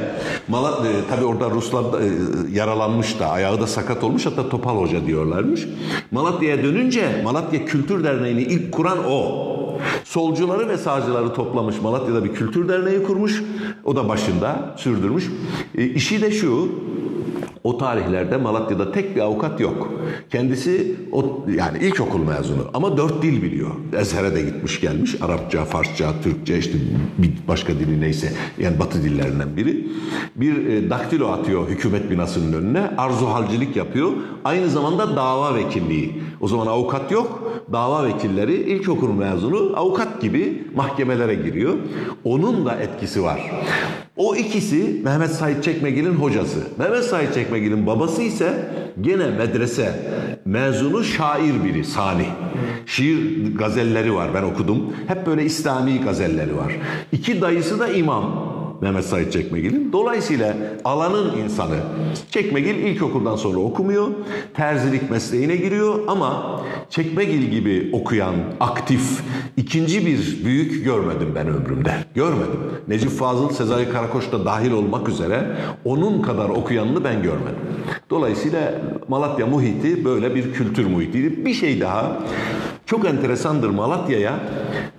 [0.49, 2.07] Malatya, tabi orada Ruslar e,
[2.53, 4.27] yaralanmış da, ayağı da sakat olmuş.
[4.27, 5.69] Hatta Topal Hoca diyorlarmış.
[6.11, 9.49] Malatya'ya dönünce Malatya Kültür Derneği'ni ilk kuran o.
[10.05, 11.83] Solcuları ve sağcıları toplamış.
[11.83, 13.43] Malatya'da bir kültür derneği kurmuş.
[13.85, 15.31] O da başında sürdürmüş.
[15.75, 16.69] E, işi de şu,
[17.69, 19.93] o tarihlerde Malatya'da tek bir avukat yok.
[20.31, 23.71] Kendisi o yani ilkokul mezunu ama dört dil biliyor.
[24.01, 25.23] Ezher'e de gitmiş gelmiş.
[25.23, 26.79] Arapça, Farsça, Türkçe işte
[27.19, 29.87] bir başka dili neyse yani batı dillerinden biri.
[30.37, 32.91] Bir e, daktilo atıyor hükümet binasının önüne.
[32.99, 34.13] Arzuhalcilik yapıyor.
[34.45, 36.23] Aynı zamanda dava vekilliği.
[36.41, 37.48] O zaman avukat yok.
[37.73, 41.75] Dava vekilleri ilkokul mezunu avukat gibi mahkemelere giriyor.
[42.25, 43.41] Onun da etkisi var.
[44.17, 46.59] O ikisi Mehmet Said Çekmegil'in hocası.
[46.79, 50.03] Mehmet Said Çekmegil'in babası ise gene medrese
[50.45, 52.27] mezunu şair biri Sani.
[52.87, 54.95] Şiir gazelleri var ben okudum.
[55.07, 56.77] Hep böyle İslami gazelleri var.
[57.13, 58.48] İki dayısı da imam.
[58.81, 59.93] Mehmet Said Çekmegil'in.
[59.93, 61.77] Dolayısıyla alanın insanı.
[62.31, 64.09] Çekmegil ilkokuldan sonra okumuyor.
[64.55, 66.61] Terzilik mesleğine giriyor ama
[66.91, 69.23] Çekmegil gibi okuyan, aktif,
[69.57, 71.93] ikinci bir büyük görmedim ben ömrümde.
[72.15, 72.61] Görmedim.
[72.89, 77.59] Necip Fazıl, Sezai Karakoç da dahil olmak üzere onun kadar okuyanını ben görmedim.
[78.11, 78.75] Dolayısıyla
[79.09, 81.45] Malatya muhiti böyle bir kültür muhitiydi.
[81.45, 82.19] Bir şey daha
[82.89, 84.41] çok enteresandır Malatya'ya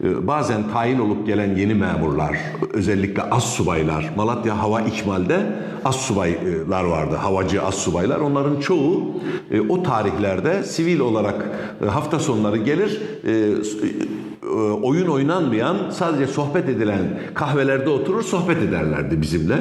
[0.04, 2.38] e, bazen tayin olup gelen yeni memurlar,
[2.74, 5.40] özellikle az subaylar, Malatya Hava İkmal'de
[5.86, 8.20] az subaylar vardı, havacı az subaylar.
[8.20, 9.22] Onların çoğu
[9.52, 11.46] e, o tarihlerde sivil olarak
[11.84, 13.02] e, hafta sonları gelir,
[14.84, 19.56] oyun oynanmayan, sadece sohbet edilen kahvelerde oturur, sohbet ederlerdi bizimle.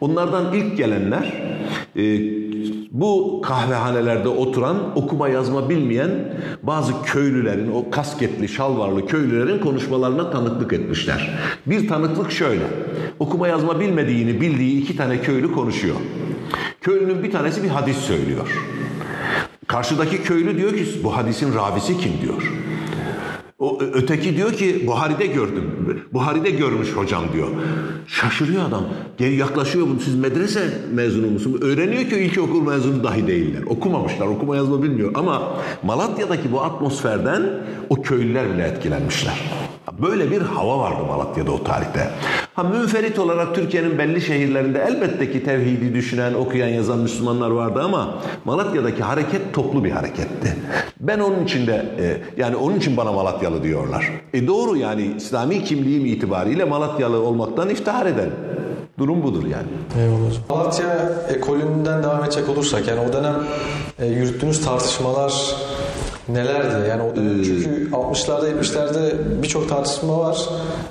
[0.00, 1.32] Onlardan ilk gelenler
[2.94, 6.10] bu kahvehanelerde oturan, okuma yazma bilmeyen
[6.62, 11.38] bazı köylülerin, o kasketli, şalvarlı köylülerin konuşmalarına tanıklık etmişler.
[11.66, 12.64] Bir tanıklık şöyle.
[13.18, 15.96] Okuma yazma bilmediğini bildiği iki tane köylü konuşuyor.
[16.80, 18.58] Köylünün bir tanesi bir hadis söylüyor.
[19.66, 22.63] Karşıdaki köylü diyor ki bu hadisin ravisi kim diyor.
[23.64, 25.70] O öteki diyor ki Buhari'de gördüm.
[26.12, 27.48] Buhari'de görmüş hocam diyor.
[28.06, 28.84] Şaşırıyor adam.
[29.18, 30.00] Geri yaklaşıyor bunu.
[30.00, 30.60] Siz medrese
[30.92, 31.62] mezunu musunuz?
[31.62, 33.62] Öğreniyor ki ilkokul mezunu dahi değiller.
[33.62, 34.26] Okumamışlar.
[34.26, 35.10] Okuma yazma bilmiyor.
[35.14, 37.42] Ama Malatya'daki bu atmosferden
[37.90, 39.42] o köylüler bile etkilenmişler.
[40.02, 42.10] Böyle bir hava vardı Malatya'da o tarihte.
[42.54, 48.14] Ha münferit olarak Türkiye'nin belli şehirlerinde elbette ki tevhidi düşünen, okuyan, yazan Müslümanlar vardı ama
[48.44, 50.56] Malatya'daki hareket toplu bir hareketti.
[51.00, 53.16] Ben onun için de e, yani onun için bana
[53.54, 54.10] Malatyalı diyorlar.
[54.32, 58.34] E doğru yani İslami kimliğim itibariyle Malatyalı olmaktan iftihar ederim.
[58.98, 59.66] Durum budur yani.
[59.98, 60.42] Eyvallah hocam.
[60.48, 63.34] Malatya ekolünden devam edecek olursak yani o dönem
[63.98, 65.56] e, yürüttüğünüz tartışmalar
[66.28, 66.88] nelerdi?
[66.88, 70.48] Yani o dönem çünkü 60'larda 70'lerde birçok tartışma var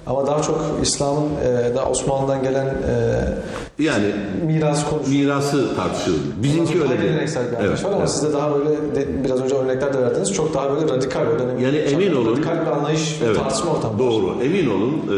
[0.07, 4.05] ama daha çok İslam'ın e, daha Osmanlı'dan gelen e, Yani
[4.45, 6.17] miras konusunda mirası tartışıldı.
[6.43, 7.01] Bizimki öyle değil.
[7.01, 8.09] geleneksel bir Evet, var ama evet.
[8.09, 11.59] sizde daha böyle de, biraz önce örnekler de verdiniz çok daha böyle radikal o dönem.
[11.59, 13.99] Yani emin olun- Radikal bir anlayış, Evet, tartışma ortamı var.
[13.99, 14.35] Doğru.
[14.43, 15.15] Emin olun e,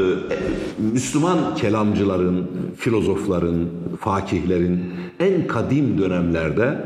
[0.94, 2.48] Müslüman kelamcıların,
[2.78, 3.66] filozofların,
[4.00, 6.78] fakihlerin en kadim dönemlerde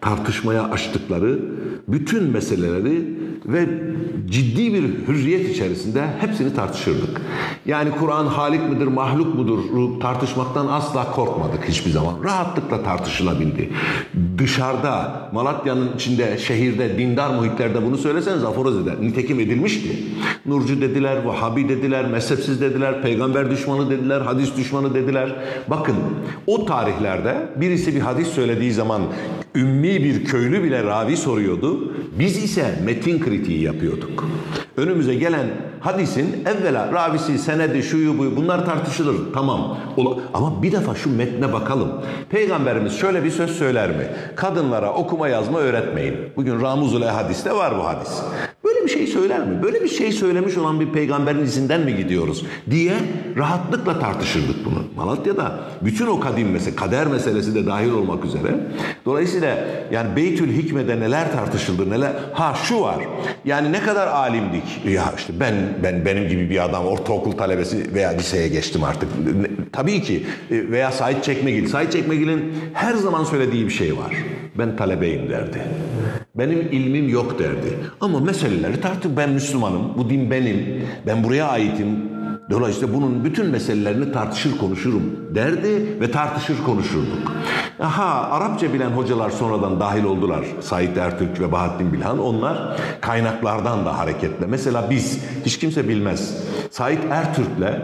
[0.00, 1.38] tartışmaya açtıkları
[1.88, 3.68] bütün meseleleri meseleleri ve
[4.30, 7.20] ciddi bir hürriyet içerisinde hepsini tartışırdık.
[7.66, 9.58] Yani Kur'an halik midir, mahluk mudur
[10.00, 12.24] tartışmaktan asla korkmadık hiçbir zaman.
[12.24, 13.70] Rahatlıkla tartışılabildi.
[14.38, 18.94] Dışarıda, Malatya'nın içinde, şehirde, dindar muhitlerde bunu söyleseniz aforoz eder.
[19.00, 19.88] Nitekim edilmişti.
[20.46, 25.36] Nurcu dediler, Vahabi dediler, mezhepsiz dediler, peygamber düşmanı dediler, hadis düşmanı dediler.
[25.68, 25.96] Bakın
[26.46, 29.02] o tarihlerde birisi bir hadis söylediği zaman
[29.54, 31.92] ümmi bir köylü bile ravi soruyordu.
[32.18, 34.24] Biz ise metin kritiği yapıyorduk.
[34.76, 35.46] Önümüze gelen
[35.80, 39.16] hadisin evvela ravisi, senedi, şuyu buyu bunlar tartışılır.
[39.34, 39.78] Tamam.
[40.34, 41.92] Ama bir defa şu metne bakalım.
[42.30, 44.06] Peygamberimiz şöyle bir söz söyler mi?
[44.36, 46.16] Kadınlara okuma yazma öğretmeyin.
[46.36, 48.22] Bugün Ramuzul Hadis'te var bu hadis.
[48.82, 49.62] Böyle bir şey söyler mi?
[49.62, 52.46] Böyle bir şey söylemiş olan bir peygamberin izinden mi gidiyoruz?
[52.70, 52.94] Diye
[53.36, 54.84] rahatlıkla tartışırdık bunu.
[54.96, 58.56] Malatya'da bütün o kadim mesele, kader meselesi de dahil olmak üzere.
[59.04, 59.58] Dolayısıyla
[59.92, 62.12] yani Beytül Hikme'de neler tartışıldı, neler...
[62.32, 62.96] Ha şu var.
[63.44, 64.80] Yani ne kadar alimdik.
[64.88, 69.08] Ya işte ben ben benim gibi bir adam ortaokul talebesi veya liseye geçtim artık.
[69.72, 71.66] Tabii ki e, veya Sait Çekmegil.
[71.68, 74.16] Sait Çekmegil'in her zaman söylediği bir şey var.
[74.58, 75.62] Ben talebeyim derdi.
[76.34, 77.78] Benim ilmim yok derdi.
[78.00, 79.98] Ama meseleleri tartı ben Müslümanım.
[79.98, 80.82] Bu din benim.
[81.06, 82.12] Ben buraya aitim.
[82.50, 85.02] Dolayısıyla bunun bütün meselelerini tartışır konuşurum
[85.34, 87.32] derdi ve tartışır konuşurduk.
[87.80, 90.44] Aha Arapça bilen hocalar sonradan dahil oldular.
[90.60, 92.18] Said Ertürk ve Bahattin Bilhan.
[92.18, 94.46] Onlar kaynaklardan da hareketle.
[94.46, 96.44] Mesela biz hiç kimse bilmez.
[96.70, 97.82] Said Ertürk'le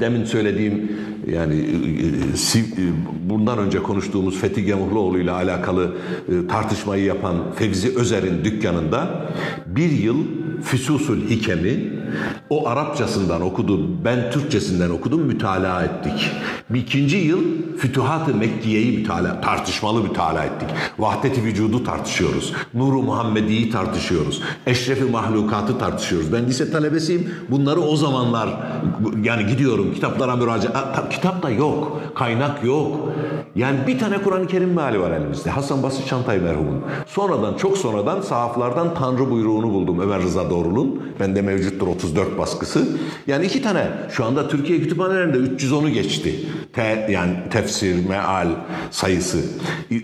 [0.00, 0.92] demin söylediğim
[1.32, 1.54] yani
[2.34, 2.84] e, si- e,
[3.30, 5.96] bundan önce konuştuğumuz Fethi Gemuhluoğlu ile alakalı
[6.28, 9.26] e, tartışmayı yapan Fevzi Özer'in dükkanında
[9.66, 10.16] bir yıl
[10.62, 11.97] Füsusul Hikemi
[12.50, 16.30] o Arapçasından okudu, ben Türkçesinden okudum, mütalaa ettik.
[16.70, 17.40] Bir ikinci yıl
[17.78, 20.68] Fütuhat-ı Mekkiye'yi mütalaa, tartışmalı mütalaa ettik.
[20.98, 22.52] Vahdet-i vücudu tartışıyoruz.
[22.74, 24.42] Nuru Muhammedi'yi tartışıyoruz.
[24.66, 26.32] Eşrefi mahlukatı tartışıyoruz.
[26.32, 27.30] Ben lise talebesiyim.
[27.50, 28.48] Bunları o zamanlar
[29.22, 31.10] yani gidiyorum kitaplara müracaat.
[31.10, 32.00] Kitap da yok.
[32.14, 33.08] Kaynak yok.
[33.56, 35.50] Yani bir tane Kur'an-ı Kerim meali var elimizde.
[35.50, 36.82] Hasan Basri Çantay merhumun.
[37.06, 41.02] Sonradan çok sonradan sahaflardan Tanrı buyruğunu buldum Ömer Rıza Doğrul'un.
[41.20, 42.88] Bende mevcuttur 34 baskısı.
[43.26, 46.34] Yani iki tane şu anda Türkiye kütüphanelerinde 310'u geçti.
[46.72, 48.48] Te, yani tefsir, meal
[48.90, 49.38] sayısı.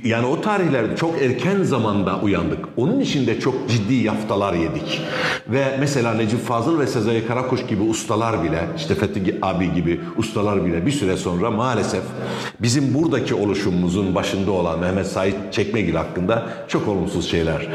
[0.04, 2.58] Yani o tarihlerde çok erken zamanda uyandık.
[2.76, 5.00] Onun için de çok ciddi yaftalar yedik.
[5.48, 10.66] Ve mesela Necip Fazıl ve Sezai Karakoç gibi ustalar bile, işte Fethi abi gibi ustalar
[10.66, 12.02] bile bir süre sonra maalesef
[12.60, 17.68] bizim buradaki oluşumumuzun başında olan Mehmet Said Çekmegil hakkında çok olumsuz şeyler,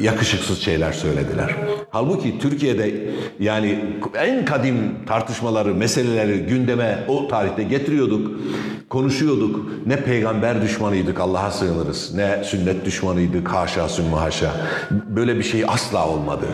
[0.00, 1.56] yakışıksız şeyler söylediler.
[1.90, 3.10] Halbuki Türkiye'de
[3.48, 3.78] yani
[4.18, 8.40] en kadim tartışmaları, meseleleri gündeme o tarihte getiriyorduk,
[8.88, 9.66] konuşuyorduk.
[9.86, 14.50] Ne peygamber düşmanıydık Allah'a sığınırız, ne sünnet düşmanıydık haşa sümme haşa.
[14.90, 16.46] Böyle bir şey asla olmadı.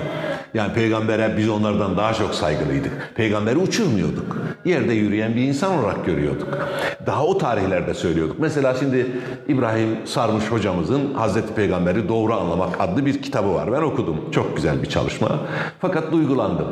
[0.54, 2.92] Yani peygambere biz onlardan daha çok saygılıydık.
[3.14, 4.43] Peygamberi uçurmuyorduk.
[4.64, 6.58] Yerde yürüyen bir insan olarak görüyorduk.
[7.06, 8.38] Daha o tarihlerde söylüyorduk.
[8.38, 9.06] Mesela şimdi
[9.48, 13.72] İbrahim Sarmış hocamızın Hazreti Peygamberi Doğru Anlamak adlı bir kitabı var.
[13.72, 14.30] Ben okudum.
[14.30, 15.28] Çok güzel bir çalışma.
[15.80, 16.66] Fakat duygulandım.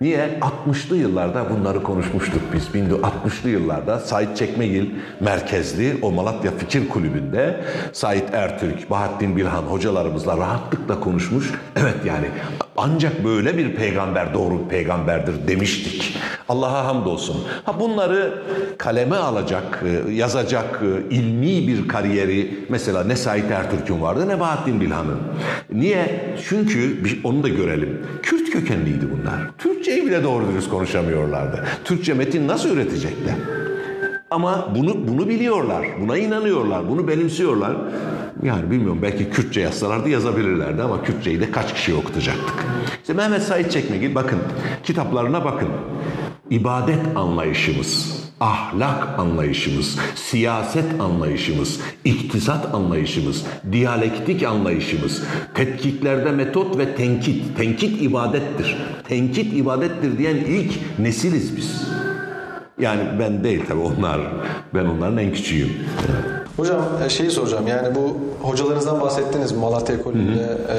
[0.00, 0.40] Niye?
[0.66, 2.68] 60'lı yıllarda bunları konuşmuştuk biz.
[2.68, 7.60] 60'lı yıllarda Sait Çekmegil merkezli o Malatya Fikir Kulübü'nde
[7.92, 11.52] Sait Ertürk, Bahattin Bilhan hocalarımızla rahatlıkla konuşmuş.
[11.76, 12.26] Evet yani
[12.76, 16.16] ancak böyle bir peygamber doğru bir peygamberdir demiştik.
[16.48, 17.36] Allah'a hamdolsun.
[17.64, 18.42] Ha bunları
[18.78, 24.80] kaleme alacak, e, yazacak e, ilmi bir kariyeri mesela ne Sait Ertürk'ün vardı ne Bahattin
[24.80, 25.18] Bilhan'ın.
[25.72, 26.34] Niye?
[26.48, 28.06] Çünkü onu da görelim.
[28.22, 29.38] Kürt kökenliydi bunlar.
[29.58, 31.64] Türkçeyi bile doğru dürüst konuşamıyorlardı.
[31.84, 33.59] Türkçe metin nasıl üretecekler?
[34.30, 37.76] Ama bunu bunu biliyorlar, buna inanıyorlar, bunu benimsiyorlar.
[38.42, 42.66] Yani bilmiyorum belki Kürtçe yazsalardı yazabilirlerdi ama Kürtçeyi de kaç kişi okutacaktık.
[43.00, 44.38] İşte Mehmet Said Çekmegi bakın
[44.84, 45.68] kitaplarına bakın.
[46.50, 55.22] İbadet anlayışımız, ahlak anlayışımız, siyaset anlayışımız, iktisat anlayışımız, diyalektik anlayışımız,
[55.54, 57.56] tetkiklerde metot ve tenkit.
[57.56, 58.76] Tenkit ibadettir.
[59.08, 61.90] Tenkit ibadettir diyen ilk nesiliz biz.
[62.80, 64.20] Yani ben değil tabii onlar.
[64.74, 65.70] Ben onların en küçüğüyüm.
[66.56, 68.16] Hocam e, şeyi soracağım yani bu
[68.46, 70.78] hocalarınızdan bahsettiniz Malatya Ekolü'nde e,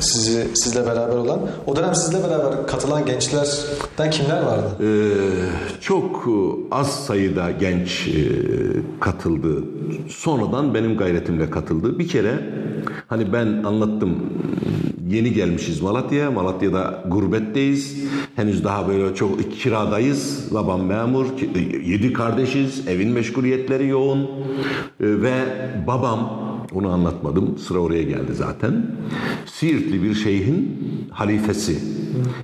[0.00, 1.40] sizi sizle beraber olan.
[1.66, 4.66] O dönem sizle beraber katılan gençlerden kimler vardı?
[4.80, 6.28] Ee, çok
[6.70, 8.12] az sayıda genç e,
[9.00, 9.64] katıldı.
[10.08, 11.98] Sonradan benim gayretimle katıldı.
[11.98, 12.34] Bir kere
[13.08, 14.16] hani ben anlattım
[15.10, 16.30] yeni gelmişiz Malatya'ya.
[16.30, 17.96] Malatya'da gurbetteyiz.
[18.36, 20.48] Henüz daha böyle çok kiradayız.
[20.54, 21.26] Babam memur.
[21.84, 22.88] Yedi kardeşiz.
[22.88, 24.22] Evin meşguliyetleri yoğun.
[24.22, 24.26] Ee,
[25.00, 25.32] ve
[25.86, 26.40] babam
[26.72, 27.58] onu anlatmadım.
[27.58, 28.86] Sıra oraya geldi zaten.
[29.46, 30.78] Siirtli bir şeyhin
[31.10, 31.78] halifesi.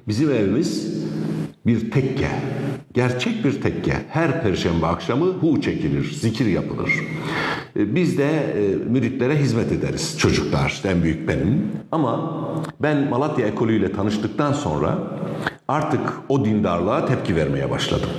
[0.09, 0.97] Bizim evimiz
[1.67, 2.29] bir tekke.
[2.95, 3.97] Gerçek bir tekke.
[4.09, 6.91] Her perşembe akşamı hu çekilir, zikir yapılır.
[7.79, 10.19] Ee, Biz de e, müritlere hizmet ederiz.
[10.19, 11.73] Çocuklar, en büyük benim.
[11.93, 12.41] Ama
[12.83, 14.99] ben Malatya ekolüyle tanıştıktan sonra
[15.69, 18.11] artık o dindarlığa tepki vermeye başladım.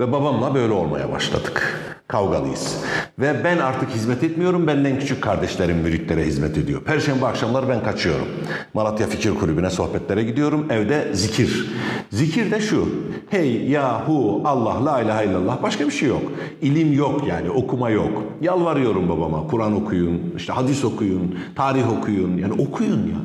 [0.00, 1.80] Ve babamla böyle olmaya başladık.
[2.08, 2.76] Kavgalıyız.
[3.18, 4.66] Ve ben artık hizmet etmiyorum.
[4.66, 6.80] Benden küçük kardeşlerim müritlere hizmet ediyor.
[6.80, 8.26] Perşembe akşamları ben kaçıyorum.
[8.74, 10.66] Malatya Fikir Kulübü'ne sohbetlere gidiyorum.
[10.70, 11.70] Evde zikir.
[12.10, 12.88] Zikir de şu.
[13.30, 15.62] Hey, yahu, Allah, la ilahe illallah.
[15.62, 16.22] Başka bir şey yok.
[16.62, 17.50] İlim yok yani.
[17.50, 18.22] Okuma yok.
[18.40, 19.46] Yalvarıyorum babama.
[19.46, 22.36] Kur'an okuyun, işte hadis okuyun, tarih okuyun.
[22.38, 23.16] Yani okuyun ya.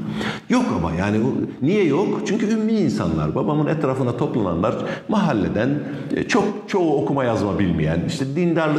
[0.50, 1.18] Yok ama yani
[1.62, 2.22] niye yok?
[2.28, 3.36] Çünkü ümmi insanlar.
[3.36, 4.76] Babamın etrafına toplananlar
[5.10, 5.70] mahalleden
[6.16, 8.26] e, çok çoğu okuma yazma bilmeyen, işte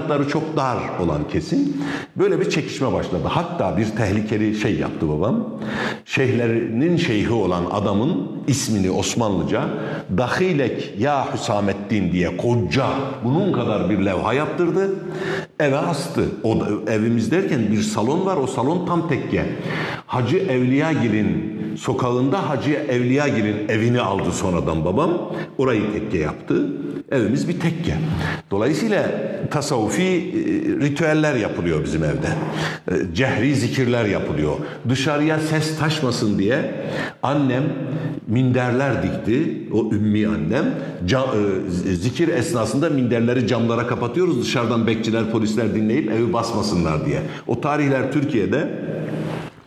[0.00, 1.82] dindarlıkları çok dar olan kesin.
[2.16, 3.22] Böyle bir çekişme başladı.
[3.28, 5.48] Hatta bir tehlikeli şey yaptı babam.
[6.04, 9.62] Şeyhlerinin şeyhi olan adamın ismini Osmanlıca
[10.16, 12.86] Dahilek ya Hüsamettin diye koca
[13.24, 14.90] bunun kadar bir levha yaptırdı.
[15.60, 16.24] Eve astı.
[16.42, 16.58] O
[16.88, 18.36] evimiz derken bir salon var.
[18.36, 19.46] O salon tam tekke.
[20.06, 25.32] Hacı Evliyagil'in sokağında Hacı Evliyagil'in evini aldı sonradan babam.
[25.58, 26.66] Orayı tekke yaptı.
[27.10, 27.96] Evimiz bir tekke.
[28.50, 29.10] Dolayısıyla
[29.50, 30.20] tasavvufi e,
[30.84, 32.28] ritüeller yapılıyor bizim evde.
[32.90, 34.54] E, Cehri zikirler yapılıyor.
[34.88, 36.74] Dışarıya ses taşmasın diye
[37.22, 37.62] annem
[38.26, 39.68] minderler dikti.
[39.72, 40.64] O ümmi annem.
[41.86, 44.42] E, zikir esnasında minderleri camlara kapatıyoruz.
[44.42, 47.22] Dışarıdan bekçiler, polisler dinleyip evi basmasınlar diye.
[47.46, 48.68] O tarihler Türkiye'de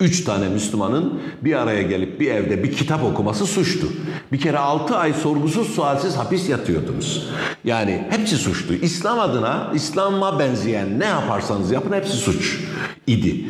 [0.03, 3.87] Üç tane Müslümanın bir araya gelip bir evde bir kitap okuması suçtu.
[4.31, 7.29] Bir kere altı ay sorgusuz sualsiz hapis yatıyordunuz.
[7.63, 8.73] Yani hepsi suçtu.
[8.73, 12.59] İslam adına, İslam'a benzeyen ne yaparsanız yapın hepsi suç
[13.07, 13.45] idi.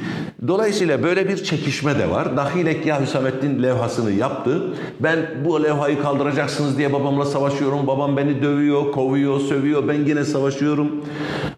[0.48, 2.38] Dolayısıyla böyle bir çekişme de var.
[2.38, 4.64] Dahilek ya Hüsamettin levhasını yaptı.
[5.00, 7.88] Ben bu levhayı kaldıracaksınız diye babamla savaşıyorum.
[7.88, 9.88] Babam beni dövüyor, kovuyor, sövüyor.
[9.88, 11.06] Ben yine savaşıyorum.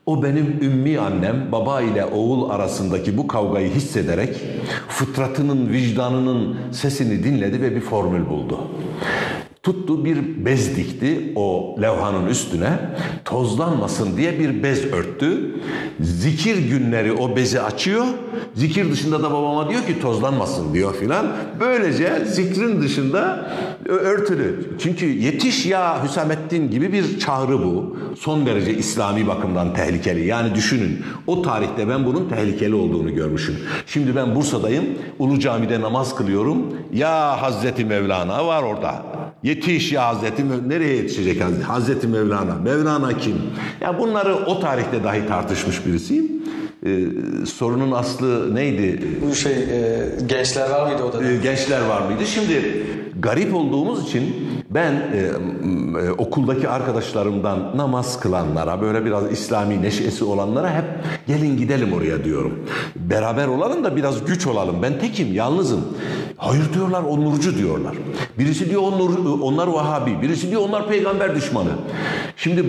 [0.05, 4.35] O benim ümmi annem baba ile oğul arasındaki bu kavgayı hissederek
[4.87, 8.59] fıtratının, vicdanının sesini dinledi ve bir formül buldu.
[9.65, 12.80] Tuttu bir bez dikti o levhanın üstüne.
[13.25, 15.56] Tozlanmasın diye bir bez örttü.
[15.99, 18.06] Zikir günleri o bezi açıyor.
[18.56, 21.28] Zikir dışında da babama diyor ki tozlanmasın diyor filan.
[21.60, 23.49] Böylece zikrin dışında
[23.86, 24.75] örtülü.
[24.80, 27.97] Çünkü yetiş ya Hüsamettin gibi bir çağrı bu.
[28.19, 30.28] Son derece İslami bakımdan tehlikeli.
[30.28, 33.56] Yani düşünün o tarihte ben bunun tehlikeli olduğunu görmüşüm.
[33.88, 34.86] Şimdi ben Bursa'dayım.
[35.19, 36.78] Ulu Cami'de namaz kılıyorum.
[36.93, 39.24] Ya Hazreti Mevlana var orada.
[39.43, 41.63] Yetiş ya Hazreti Mev- nereye yetişecek Hazreti?
[41.63, 42.56] Hazreti Mevlana?
[42.56, 43.36] Mevlana kim?
[43.82, 46.32] Ya bunları o tarihte dahi tartışmış birisiyim.
[46.86, 47.06] Ee,
[47.45, 49.02] sorunun aslı neydi?
[49.30, 51.34] Bu şey e, gençler var mıydı o dönem?
[51.34, 52.26] Ee, gençler var mıydı?
[52.26, 52.84] Şimdi
[53.19, 54.36] garip olduğumuz için
[54.75, 55.31] ben e,
[56.05, 60.85] e, okuldaki arkadaşlarımdan namaz kılanlara böyle biraz İslami neşesi olanlara hep
[61.27, 62.59] gelin gidelim oraya diyorum.
[62.95, 64.75] Beraber olalım da biraz güç olalım.
[64.81, 65.81] Ben tekim, yalnızım.
[66.38, 67.95] Hayır diyorlar, o nurcu diyorlar.
[68.39, 71.69] Birisi diyor on nur, onlar Vahabi, birisi diyor onlar peygamber düşmanı.
[72.38, 72.65] Şimdi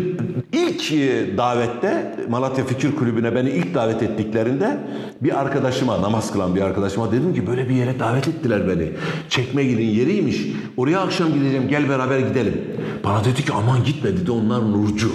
[0.52, 4.78] ilk e, davette Malatya Fikir Kulübü'ne beni ilk davet ettiklerinde
[5.20, 8.88] bir arkadaşıma, namaz kılan bir arkadaşıma dedim ki böyle bir yere davet ettiler beni.
[9.28, 10.42] Çekmegil'in yeriymiş.
[10.76, 12.64] Oraya akşam gideceğim gel beraber gidelim.
[13.04, 15.12] Bana dedi ki aman gitme dedi onlar Nurcu.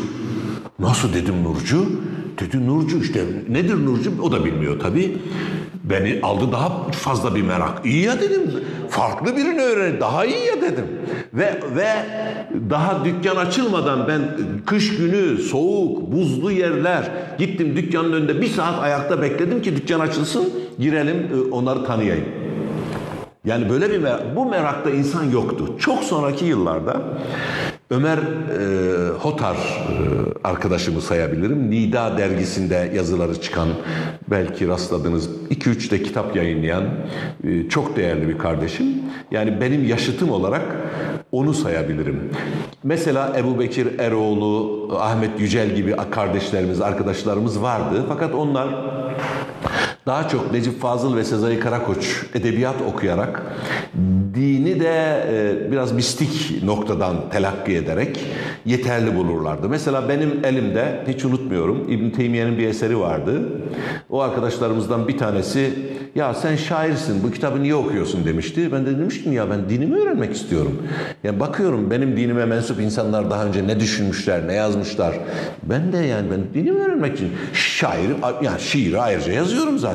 [0.79, 1.85] Nasıl dedim Nurcu?
[2.39, 5.17] Dedi Nurcu işte nedir Nurcu o da bilmiyor tabii.
[5.83, 7.85] Beni aldı daha fazla bir merak.
[7.85, 8.41] İyi ya dedim.
[8.89, 9.99] Farklı birini öğren.
[9.99, 10.85] Daha iyi ya dedim.
[11.33, 11.89] Ve ve
[12.69, 14.21] daha dükkan açılmadan ben
[14.65, 20.49] kış günü soğuk, buzlu yerler gittim dükkanın önünde bir saat ayakta bekledim ki dükkan açılsın.
[20.79, 22.25] Girelim e, onları tanıyayım.
[23.45, 25.75] Yani böyle bir merak, bu merakta insan yoktu.
[25.79, 27.01] Çok sonraki yıllarda
[27.89, 29.57] Ömer e, Hotar e,
[30.43, 31.71] arkadaşımı sayabilirim.
[31.71, 33.67] Nida dergisinde yazıları çıkan,
[34.29, 36.83] belki rastladığınız 2-3 de kitap yayınlayan
[37.43, 38.85] e, çok değerli bir kardeşim.
[39.31, 40.61] Yani benim yaşıtım olarak
[41.31, 42.29] onu sayabilirim.
[42.83, 48.05] Mesela Ebu Bekir Eroğlu, Ahmet Yücel gibi kardeşlerimiz, arkadaşlarımız vardı.
[48.07, 48.69] Fakat onlar
[50.05, 53.43] daha çok Necip Fazıl ve Sezai Karakoç edebiyat okuyarak
[54.35, 58.19] dini de e, biraz mistik noktadan telakki ederek
[58.65, 59.69] yeterli bulurlardı.
[59.69, 63.41] Mesela benim elimde hiç unutmuyorum İbn Teymiye'nin bir eseri vardı.
[64.09, 65.73] O arkadaşlarımızdan bir tanesi
[66.15, 68.71] ya sen şairsin bu kitabı niye okuyorsun demişti.
[68.71, 70.83] Ben de demiştim ya ben dinimi öğrenmek istiyorum.
[71.23, 75.15] Yani bakıyorum benim dinime mensup insanlar daha önce ne düşünmüşler, ne yazmışlar.
[75.63, 78.09] Ben de yani ben dinimi öğrenmek için şair,
[78.41, 79.90] yani şiiri ayrıca yazıyorum zaten.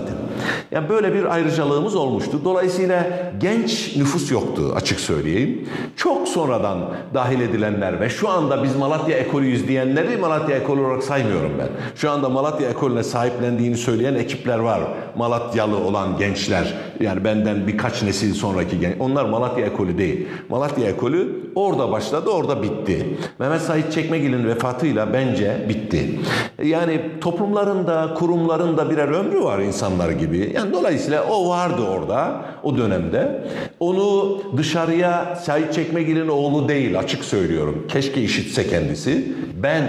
[0.71, 2.41] Yani böyle bir ayrıcalığımız olmuştu.
[2.45, 3.07] Dolayısıyla
[3.41, 5.69] genç nüfus yoktu açık söyleyeyim.
[5.97, 6.79] Çok sonradan
[7.15, 11.69] dahil edilenler ve şu anda biz Malatya ekolüyüz diyenleri Malatya ekolü olarak saymıyorum ben.
[11.95, 14.81] Şu anda Malatya ekolüne sahiplendiğini söyleyen ekipler var.
[15.17, 16.75] Malatyalı olan gençler.
[17.01, 18.95] Yani benden birkaç nesil sonraki genç.
[19.01, 20.27] Onlar Malatya ekolü değil.
[20.49, 23.07] Malatya ekolü orada başladı, orada bitti.
[23.39, 26.21] Mehmet Said Çekmegil'in vefatıyla bence bitti.
[26.63, 30.53] Yani toplumların da, kurumların da birer ömrü var insanlar gibi.
[30.55, 33.45] Yani dolayısıyla o vardı orada o dönemde.
[33.81, 37.87] Onu dışarıya Said Çekmegil'in oğlu değil açık söylüyorum.
[37.89, 39.25] Keşke işitse kendisi.
[39.63, 39.85] Ben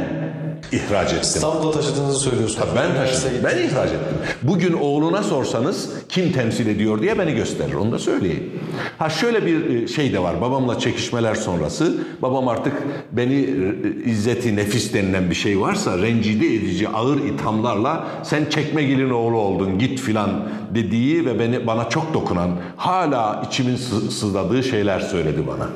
[0.72, 1.22] ihraç ettim.
[1.22, 2.60] İstanbul'da taşıdığınızı söylüyorsunuz.
[2.60, 3.32] Tabii ben taşıdım.
[3.44, 4.18] Ben ihraç ettim.
[4.44, 7.74] Bugün oğluna sorsanız kim temsil ediyor diye beni gösterir.
[7.74, 8.52] Onu da söyleyeyim.
[8.98, 10.42] Ha şöyle bir şey de var.
[10.42, 11.98] Babamla çekişmeler sonrası.
[12.22, 12.74] Babam artık
[13.12, 13.50] beni
[14.06, 20.00] izzeti nefis denilen bir şey varsa rencide edici ağır ithamlarla sen çekmegilin oğlu oldun git
[20.00, 20.30] filan
[20.76, 23.76] dediği ve beni bana çok dokunan hala içimin
[24.10, 25.68] sızladığı şeyler söyledi bana.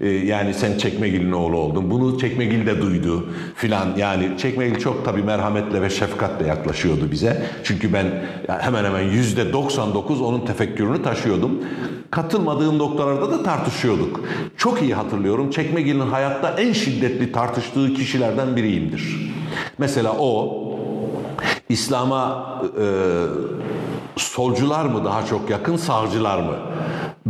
[0.00, 1.90] Ee, yani sen çekmegilin oğlu oldun.
[1.90, 3.96] Bunu çekmegil de duydu filan.
[3.96, 7.46] Yani çekmegil çok tabii merhametle ve şefkatle yaklaşıyordu bize.
[7.64, 8.06] Çünkü ben
[8.60, 11.58] hemen hemen yüzde 99 onun tefekkürünü taşıyordum.
[12.10, 14.20] Katılmadığım noktalarda da tartışıyorduk.
[14.56, 15.50] Çok iyi hatırlıyorum.
[15.50, 19.32] Çekmegil'in hayatta en şiddetli tartıştığı kişilerden biriyimdir.
[19.78, 20.62] Mesela o
[21.68, 22.86] İslam'a e,
[24.16, 26.56] solcular mı daha çok yakın, sağcılar mı?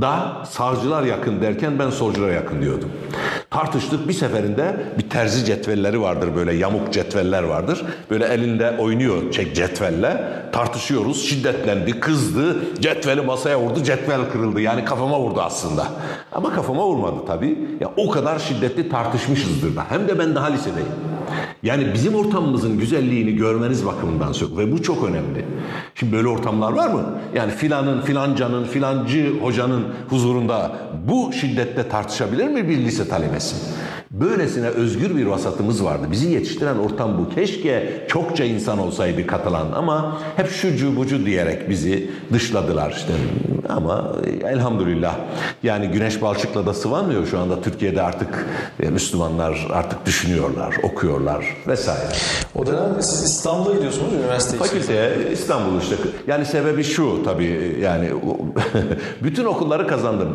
[0.00, 2.88] Da sağcılar yakın derken ben solculara yakın diyordum.
[3.52, 7.84] Tartıştık bir seferinde bir terzi cetvelleri vardır böyle yamuk cetveller vardır.
[8.10, 10.24] Böyle elinde oynuyor çek cetvelle.
[10.52, 15.86] Tartışıyoruz şiddetlendi kızdı cetveli masaya vurdu cetvel kırıldı yani kafama vurdu aslında.
[16.32, 17.58] Ama kafama vurmadı tabii.
[17.80, 20.92] Ya o kadar şiddetli tartışmışızdır da hem de ben daha lisedeyim.
[21.62, 25.44] Yani bizim ortamımızın güzelliğini görmeniz bakımından söylüyorum ve bu çok önemli.
[25.94, 27.02] Şimdi böyle ortamlar var mı?
[27.34, 30.76] Yani filanın, filancanın, filancı hocanın huzurunda
[31.08, 33.56] bu şiddette tartışabilir mi bir lise talebesi?
[34.12, 36.06] Böylesine özgür bir vasatımız vardı.
[36.10, 37.34] Bizi yetiştiren ortam bu.
[37.34, 43.12] Keşke çokça insan olsaydı katılan ama hep şucu bucu diyerek bizi dışladılar işte.
[43.68, 44.12] Ama
[44.44, 45.16] elhamdülillah
[45.62, 48.46] yani güneş balçıkla da sıvanmıyor şu anda Türkiye'de artık
[48.80, 52.12] e, Müslümanlar artık düşünüyorlar, okuyorlar vesaire.
[52.54, 54.66] O dönem siz İstanbul'a gidiyorsunuz üniversite için.
[54.66, 55.96] Fakülteye İstanbul işte.
[56.26, 58.08] Yani sebebi şu tabii yani
[59.22, 60.28] bütün okulları kazandım.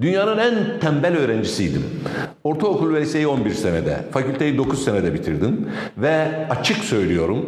[0.00, 1.84] Dünyanın en tembel öğrencisiydim.
[2.44, 7.46] Ortaokul ve liseyi 11 senede, fakülteyi 9 senede bitirdim ve açık söylüyorum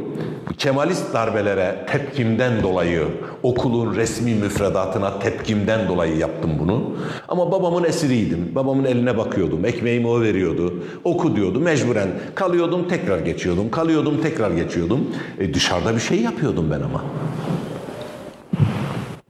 [0.59, 3.05] Kemalist darbelere tepkimden dolayı
[3.43, 6.97] okulun resmi müfredatına tepkimden dolayı yaptım bunu.
[7.29, 8.55] Ama babamın esiriydim.
[8.55, 9.65] Babamın eline bakıyordum.
[9.65, 10.75] Ekmeğimi o veriyordu.
[11.05, 11.61] Oku diyordu.
[11.61, 13.71] Mecburen kalıyordum tekrar geçiyordum.
[13.71, 15.01] Kalıyordum tekrar geçiyordum.
[15.39, 17.05] E dışarıda bir şey yapıyordum ben ama.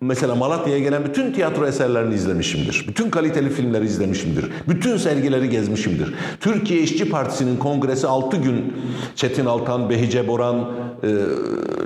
[0.01, 2.85] Mesela Malatya'ya gelen bütün tiyatro eserlerini izlemişimdir.
[2.89, 4.51] Bütün kaliteli filmleri izlemişimdir.
[4.69, 6.15] Bütün sergileri gezmişimdir.
[6.41, 8.75] Türkiye İşçi Partisi'nin kongresi 6 gün
[9.17, 10.71] Çetin Altan, Behice Boran,
[11.05, 11.09] e,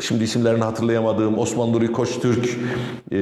[0.00, 2.58] şimdi isimlerini hatırlayamadığım Osman Nuri Koçtürk,
[3.12, 3.18] e,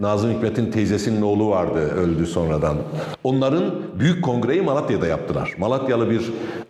[0.00, 2.76] Nazım Hikmet'in teyzesinin oğlu vardı, öldü sonradan.
[3.24, 3.64] Onların
[4.00, 5.54] büyük kongreyi Malatya'da yaptılar.
[5.58, 6.22] Malatyalı bir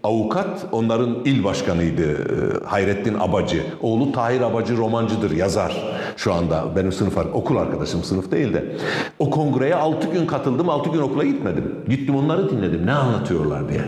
[0.08, 3.62] avukat onların il başkanıydı e, Hayrettin Abacı.
[3.82, 5.76] Oğlu Tahir Abacı romancıdır, yazar
[6.16, 6.76] şu anda.
[6.76, 8.76] Benim sınıf okul arkadaşım sınıf değil de.
[9.18, 11.74] O kongreye 6 gün katıldım, 6 gün okula gitmedim.
[11.88, 12.86] Gittim onları dinledim.
[12.86, 13.80] Ne anlatıyorlar diye.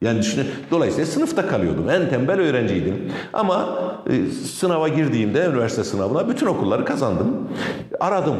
[0.00, 1.90] Yani düşünün, dolayısıyla sınıfta kalıyordum.
[1.90, 3.12] En tembel öğrenciydim.
[3.32, 3.68] Ama
[4.10, 7.48] e, sınava girdiğimde, üniversite sınavına bütün okulları kazandım.
[8.00, 8.36] Aradım.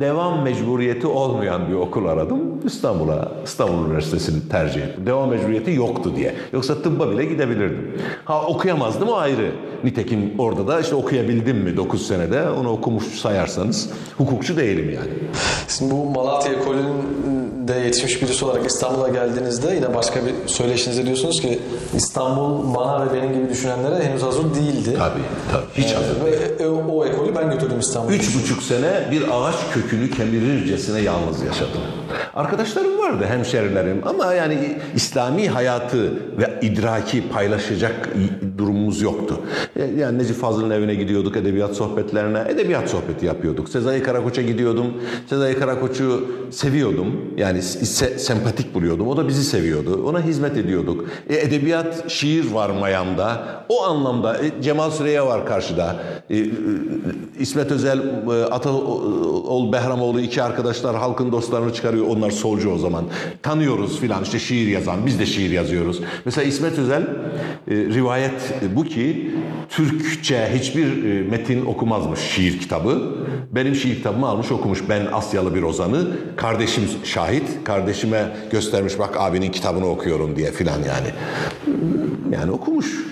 [0.00, 2.40] Devam mecburiyeti olmayan bir okul aradım.
[2.64, 5.06] İstanbul'a, İstanbul Üniversitesi'ni tercih ettim.
[5.06, 6.34] Devam mecburiyeti yoktu diye.
[6.52, 7.92] Yoksa tıbba bile gidebilirdim.
[8.24, 9.50] Ha okuyamazdım o ayrı.
[9.84, 15.10] Nitekim orada da işte okuyabildim mi 9 senede onu okumuş sayarsanız hukukçu değilim yani.
[15.68, 21.58] Şimdi bu Malatya ekolünde yetişmiş birisi olarak İstanbul'a geldiğinizde yine başka bir söyleşinizde diyorsunuz ki
[21.96, 24.96] İstanbul bana ve benim gibi düşünenlere henüz hazır değildi.
[24.98, 25.22] Tabii
[25.52, 26.24] tabii hiç Ee, hazır.
[26.24, 28.14] Ve e, o ekolü ben götürdüm İstanbul'a.
[28.14, 31.80] Üç buçuk sene bir ağaç kökünü kemirircesine yalnız yaşadım.
[32.34, 38.08] Arkadaşlarım vardı, hemşerilerim ama yani İslami hayatı ve idraki paylaşacak
[38.58, 39.40] durumumuz yoktu.
[39.98, 43.68] Yani Necip Fazıl'ın evine gidiyorduk edebiyat sohbetlerine, edebiyat sohbeti yapıyorduk.
[43.68, 44.86] Sezai Karakoç'a gidiyordum.
[45.30, 47.20] Sezai Karakoç'u seviyordum.
[47.36, 49.08] Yani se- sempatik buluyordum.
[49.08, 50.04] O da bizi seviyordu.
[50.06, 51.04] Ona hizmet ediyorduk.
[51.30, 53.42] E, edebiyat, şiir var Mayam'da.
[53.68, 55.96] O anlamda e, Cemal Süreyya var karşıda.
[56.30, 56.44] E, e,
[57.38, 62.06] İsmet Özel, e, Ataol Behramoğlu iki arkadaşlar halkın dostlarını çıkarıyor.
[62.08, 63.04] Onlar solcu o zaman.
[63.42, 65.06] Tanıyoruz filan işte şiir yazan.
[65.06, 66.00] Biz de şiir yazıyoruz.
[66.24, 67.06] Mesela İsmet Özel e,
[67.68, 68.32] rivayet
[68.76, 69.30] bu ki
[69.68, 73.02] Türkçe hiçbir e, metin okumazmış şiir kitabı.
[73.52, 74.82] Benim şiir kitabımı almış okumuş.
[74.88, 76.06] Ben Asyalı bir ozanı.
[76.36, 77.64] Kardeşim şahit.
[77.64, 81.08] Kardeşime göstermiş bak abinin kitabını okuyorum diye filan yani.
[82.32, 83.04] Yani okumuş.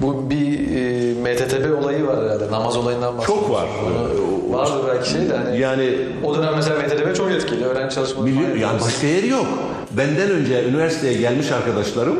[0.00, 2.50] Bu bir e, MTTB olayı var herhalde.
[2.50, 3.48] Namaz olayından bahsediyorsunuz.
[3.48, 3.68] Çok var.
[3.86, 5.90] Onu- Vardır belki şey de hani Yani
[6.24, 7.64] o dönem mesela MTTB çok etkili.
[7.64, 8.86] Öğrenci çalışmaları falan yani yapıyoruz.
[8.86, 9.46] başka yeri yok.
[9.96, 12.16] Benden önce üniversiteye gelmiş arkadaşlarım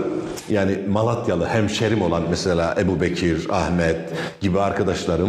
[0.50, 3.96] yani Malatyalı hemşerim olan mesela Ebu Bekir, Ahmet
[4.40, 5.28] gibi arkadaşlarım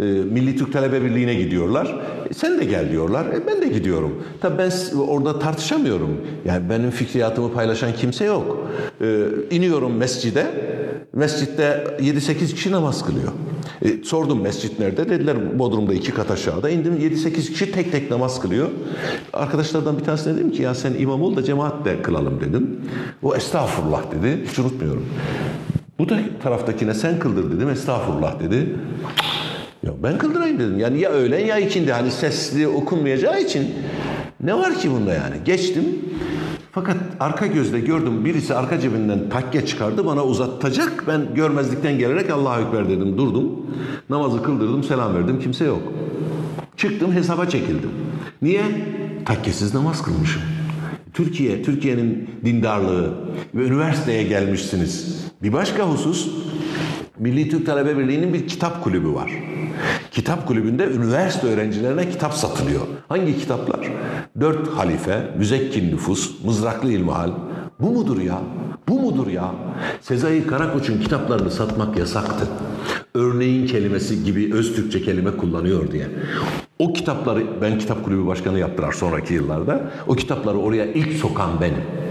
[0.00, 1.94] e, Milli Türk Talebe Birliği'ne gidiyorlar.
[2.30, 3.26] E, sen de gel diyorlar.
[3.26, 4.22] E, ben de gidiyorum.
[4.40, 6.20] Tabii ben orada tartışamıyorum.
[6.44, 8.68] Yani benim fikriyatımı paylaşan kimse yok.
[9.00, 9.06] E,
[9.50, 10.46] iniyorum mescide.
[11.12, 13.32] Mescitte 7-8 kişi namaz kılıyor.
[13.84, 15.08] E, sordum mescit nerede?
[15.08, 16.70] Dediler Bodrum'da iki kat aşağıda.
[16.70, 18.68] İndim 7-8 kişi tek tek namaz kılıyor.
[19.32, 22.80] Arkadaşlardan bir tanesine dedim ki ya sen imam ol da cemaatle kılalım dedim.
[23.22, 24.44] O estağfurullah dedi.
[24.50, 25.06] Hiç unutmuyorum.
[25.98, 27.68] Bu da taraftakine sen kıldır dedim.
[27.70, 28.76] Estağfurullah dedi.
[29.82, 30.78] Ya ben kıldırayım dedim.
[30.78, 31.92] Yani ya öğlen ya ikindi.
[31.92, 33.70] Hani sesli okunmayacağı için
[34.40, 35.36] ne var ki bunda yani?
[35.44, 35.84] Geçtim.
[36.74, 41.04] Fakat arka gözle gördüm birisi arka cebinden takke çıkardı bana uzatacak.
[41.08, 43.66] Ben görmezlikten gelerek Allahu Ekber dedim durdum.
[44.10, 45.82] Namazı kıldırdım selam verdim kimse yok.
[46.76, 47.90] Çıktım hesaba çekildim.
[48.42, 48.62] Niye?
[49.24, 50.42] Takkesiz namaz kılmışım.
[51.12, 53.14] Türkiye, Türkiye'nin dindarlığı
[53.54, 55.24] ve üniversiteye gelmişsiniz.
[55.42, 56.30] Bir başka husus
[57.18, 59.30] Milli Türk Talebe Birliği'nin bir kitap kulübü var.
[60.14, 62.80] Kitap kulübünde üniversite öğrencilerine kitap satılıyor.
[63.08, 63.92] Hangi kitaplar?
[64.40, 67.30] Dört Halife, Müzekkin Nüfus, Mızraklı İlmihal.
[67.80, 68.38] Bu mudur ya?
[68.88, 69.54] Bu mudur ya?
[70.00, 72.46] Sezai Karakoç'un kitaplarını satmak yasaktı.
[73.14, 76.06] Örneğin kelimesi gibi öz Türkçe kelime kullanıyor diye.
[76.78, 79.90] O kitapları ben kitap kulübü başkanı yaptılar sonraki yıllarda.
[80.06, 82.03] O kitapları oraya ilk sokan benim.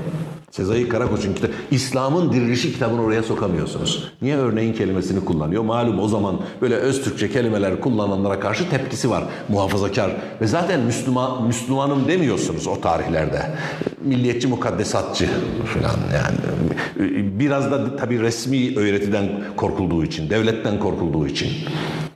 [0.53, 4.11] Sezai Karakoç'un kitabı, İslam'ın dirilişi kitabını oraya sokamıyorsunuz.
[4.21, 5.63] Niye örneğin kelimesini kullanıyor?
[5.63, 9.23] Malum o zaman böyle öz Türkçe kelimeler kullananlara karşı tepkisi var.
[9.49, 10.11] Muhafazakar.
[10.41, 13.41] Ve zaten Müslüman, Müslümanım demiyorsunuz o tarihlerde.
[14.03, 15.29] Milliyetçi mukaddesatçı
[15.65, 16.37] falan yani.
[17.39, 21.49] Biraz da tabii resmi öğretiden korkulduğu için, devletten korkulduğu için.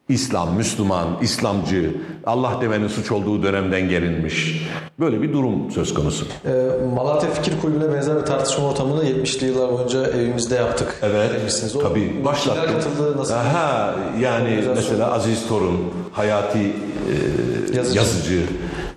[0.09, 1.91] İslam, Müslüman, İslamcı,
[2.25, 4.67] Allah demenin suç olduğu dönemden gelinmiş.
[4.99, 6.25] Böyle bir durum söz konusu.
[6.45, 6.51] Ee,
[6.95, 10.99] Malatya Fikir Kulübü'ne benzer bir tartışma ortamını 70'li yıllar boyunca evimizde yaptık.
[11.03, 11.75] Evet, Demişsiniz.
[11.75, 12.73] O tabii kimler başlattım.
[12.73, 13.33] katıldı, nasıl?
[13.33, 15.77] Aha, yani mesela Aziz Torun,
[16.11, 17.97] Hayati e, Yazıcı.
[17.97, 18.41] yazıcı,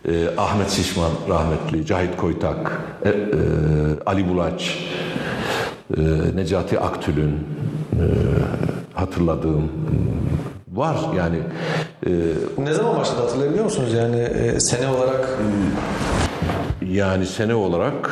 [0.08, 3.12] e, Ahmet Şişman rahmetli, Cahit Koytak, e, e,
[4.06, 4.78] Ali Bulaç,
[5.96, 6.00] e,
[6.36, 7.30] Necati Aktül'ün
[7.92, 8.02] e,
[8.94, 10.09] hatırladığım e,
[10.80, 11.36] var yani.
[12.06, 12.10] E,
[12.58, 13.92] Ne zaman başladı hatırlayabiliyor musunuz?
[13.94, 15.38] Yani e, sene olarak
[16.86, 18.10] yani sene olarak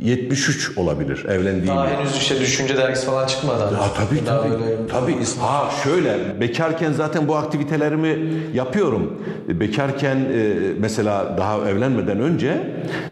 [0.00, 1.66] 73 olabilir evlendiğim.
[1.66, 3.64] daha henüz işte düşünce dergisi falan çıkmadı.
[3.74, 4.50] Ha, tabii Daha tabii.
[4.52, 5.16] böyle- Tabii.
[5.40, 8.18] Ha şöyle bekarken zaten bu aktivitelerimi
[8.54, 9.22] yapıyorum.
[9.48, 12.60] Bekarken e, mesela daha evlenmeden önce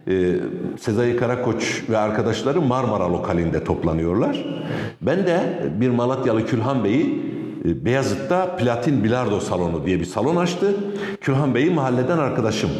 [0.08, 0.12] e,
[0.80, 4.44] Sezai Karakoç ve arkadaşları Marmara lokalinde toplanıyorlar.
[5.02, 5.40] Ben de
[5.80, 10.74] bir Malatyalı Külhan Bey'i e, Beyazıt'ta Platin Bilardo Salonu diye bir salon açtı.
[11.20, 12.70] Külhan Bey'i mahalleden arkadaşım.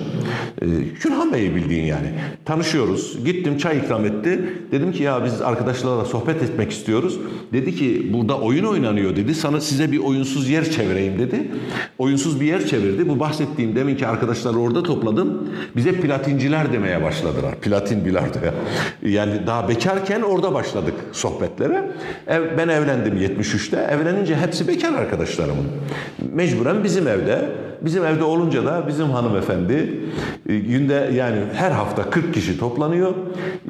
[0.63, 0.67] E,
[1.01, 2.07] Külhan Bey'i bildiğin yani.
[2.45, 3.25] Tanışıyoruz.
[3.25, 4.41] Gittim çay ikram etti.
[4.73, 7.19] Dedim ki ya biz arkadaşlarla sohbet etmek istiyoruz.
[7.53, 9.35] Dedi ki burada oyun oynanıyor dedi.
[9.35, 11.51] Sana size bir oyunsuz yer çevireyim dedi.
[11.99, 13.09] Oyunsuz bir yer çevirdi.
[13.09, 15.49] Bu bahsettiğim deminki arkadaşları orada topladım.
[15.77, 17.55] Bize platinciler demeye başladılar.
[17.61, 18.55] Platin bilardoya.
[19.03, 21.91] Yani daha bekarken orada başladık sohbetlere.
[22.29, 23.77] Ben evlendim 73'te.
[23.77, 25.67] Evlenince hepsi bekar arkadaşlarımın.
[26.35, 27.49] Mecburen bizim evde.
[27.83, 30.01] Bizim evde olunca da bizim hanımefendi
[30.49, 33.15] e, günde yani her hafta 40 kişi toplanıyor.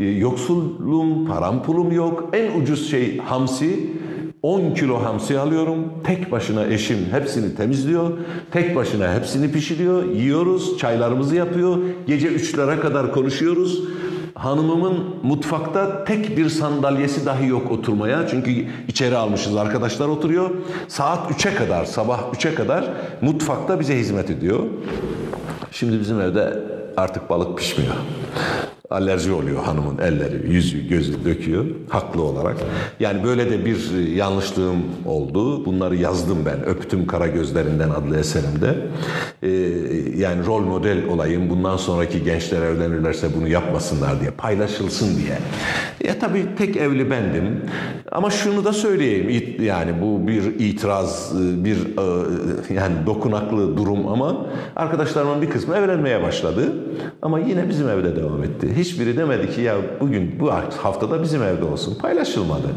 [0.00, 2.30] E, Yoksullum, param pulum yok.
[2.32, 3.90] En ucuz şey hamsi.
[4.42, 5.78] 10 kilo hamsi alıyorum.
[6.04, 8.10] Tek başına eşim hepsini temizliyor.
[8.50, 10.04] Tek başına hepsini pişiriyor.
[10.04, 11.76] Yiyoruz, çaylarımızı yapıyor.
[12.06, 13.82] Gece 3'lere kadar konuşuyoruz.
[14.40, 18.28] Hanımımın mutfakta tek bir sandalyesi dahi yok oturmaya.
[18.28, 20.50] Çünkü içeri almışız arkadaşlar oturuyor.
[20.88, 22.84] Saat 3'e kadar, sabah 3'e kadar
[23.20, 24.66] mutfakta bize hizmet ediyor.
[25.72, 26.58] Şimdi bizim evde
[26.96, 27.94] artık balık pişmiyor.
[28.90, 32.56] Alerji oluyor hanımın elleri, yüzü, gözü döküyor haklı olarak.
[33.00, 35.64] Yani böyle de bir yanlışlığım oldu.
[35.66, 36.66] Bunları yazdım ben.
[36.66, 38.74] Öptüm Kara Gözlerinden adlı eserimde.
[39.42, 39.48] Ee,
[40.16, 41.50] yani rol model olayım.
[41.50, 45.38] Bundan sonraki gençler evlenirlerse bunu yapmasınlar diye, paylaşılsın diye.
[46.20, 47.60] Tabii tek evli bendim.
[48.12, 49.56] Ama şunu da söyleyeyim.
[49.62, 54.46] Yani bu bir itiraz, bir e, yani dokunaklı durum ama
[54.76, 56.72] arkadaşlarımın bir kısmı evlenmeye başladı.
[57.22, 58.68] Ama yine bizim evde devam etti.
[58.76, 60.52] Hiçbiri demedi ki ya bugün bu
[60.82, 61.98] haftada bizim evde olsun.
[61.98, 62.68] Paylaşılmadı.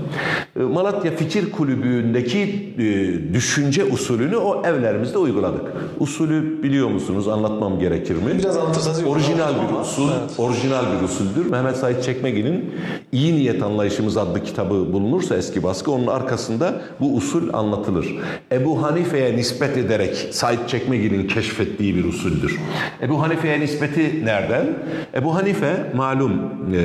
[0.60, 5.62] E, Malatya Fikir Kulübü'ndeki e, düşünce usulünü o evlerimizde uyguladık.
[6.00, 7.28] Usulü biliyor musunuz?
[7.28, 8.40] Anlatmam gerekir mi?
[8.40, 10.40] Biraz anlatırsanız Orijinal bir usul, evet.
[10.40, 11.52] orijinal bir usuldür.
[11.52, 12.72] Mehmet Said Çekmegi'nin
[13.12, 18.16] İyi Niyet Anlayışımız adlı kitabı bulunursa eski baskı onun arkasında bu usul anlatılır.
[18.52, 22.60] Ebu Hanife'ye nispet ederek Said Çekmegi'nin keşfettiği bir usuldür.
[23.02, 24.66] Ebu Hanife'ye nispeti nereden?
[25.14, 26.32] Ebu Hanife malum
[26.74, 26.82] e,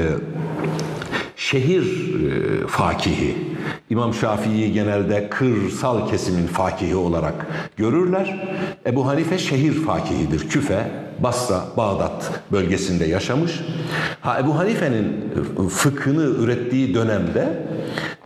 [1.39, 3.37] şehir e, fakihi.
[3.91, 8.49] İmam Şafii'yi genelde kırsal kesimin fakihi olarak görürler.
[8.87, 10.49] Ebu Hanife şehir fakihidir.
[10.49, 13.61] Küfe, Basra, Bağdat bölgesinde yaşamış.
[14.21, 15.31] Ha Ebu Hanife'nin
[15.69, 17.67] fıkhını ürettiği dönemde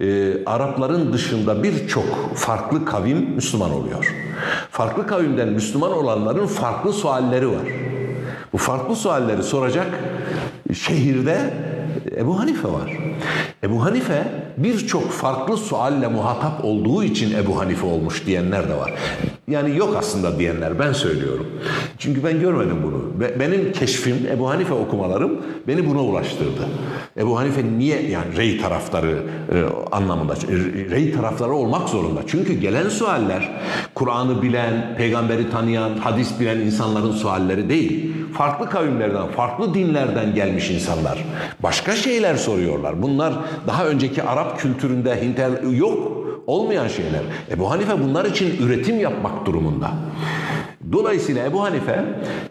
[0.01, 4.15] e, Arapların dışında birçok farklı kavim Müslüman oluyor.
[4.71, 7.67] Farklı kavimden Müslüman olanların farklı sualleri var.
[8.53, 9.87] Bu farklı sualleri soracak
[10.75, 11.51] şehirde
[12.17, 12.99] Ebu Hanife var.
[13.63, 14.25] Ebu Hanife
[14.57, 18.93] birçok farklı sualle muhatap olduğu için Ebu Hanife olmuş diyenler de var.
[19.49, 21.47] Yani yok aslında diyenler ben söylüyorum.
[21.99, 23.21] Çünkü ben görmedim bunu.
[23.21, 25.33] Be- Benim keşfim, Ebu Hanife okumalarım
[25.69, 26.69] beni buna ulaştırdı.
[27.19, 29.19] Ebu Hanife niye yani rey taraftarı
[29.53, 29.65] e,
[29.95, 32.21] anlamında, e, rey taraftarı olmak zorunda.
[32.27, 33.51] Çünkü gelen sualler
[33.95, 38.13] Kur'an'ı bilen, peygamberi tanıyan, hadis bilen insanların sualleri değil.
[38.35, 41.25] Farklı kavimlerden, farklı dinlerden gelmiş insanlar.
[41.63, 43.03] Başka şeyler soruyorlar.
[43.03, 43.35] Bunlar
[43.67, 45.41] daha önceki Arap kültüründe Hint
[45.79, 46.22] yok.
[46.47, 47.21] Olmayan şeyler.
[47.51, 49.91] Ebu Hanife bunlar için üretim yapmak durumunda.
[50.93, 52.05] Dolayısıyla Ebu Hanife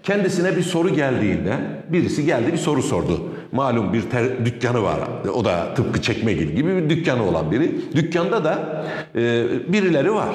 [0.03, 1.53] kendisine bir soru geldiğinde
[1.89, 3.21] birisi geldi bir soru sordu.
[3.51, 4.99] Malum bir ter- dükkanı var.
[5.35, 7.75] O da tıpkı çekmegil gibi bir dükkanı olan biri.
[7.95, 8.83] Dükkanda da
[9.15, 10.29] e, birileri var.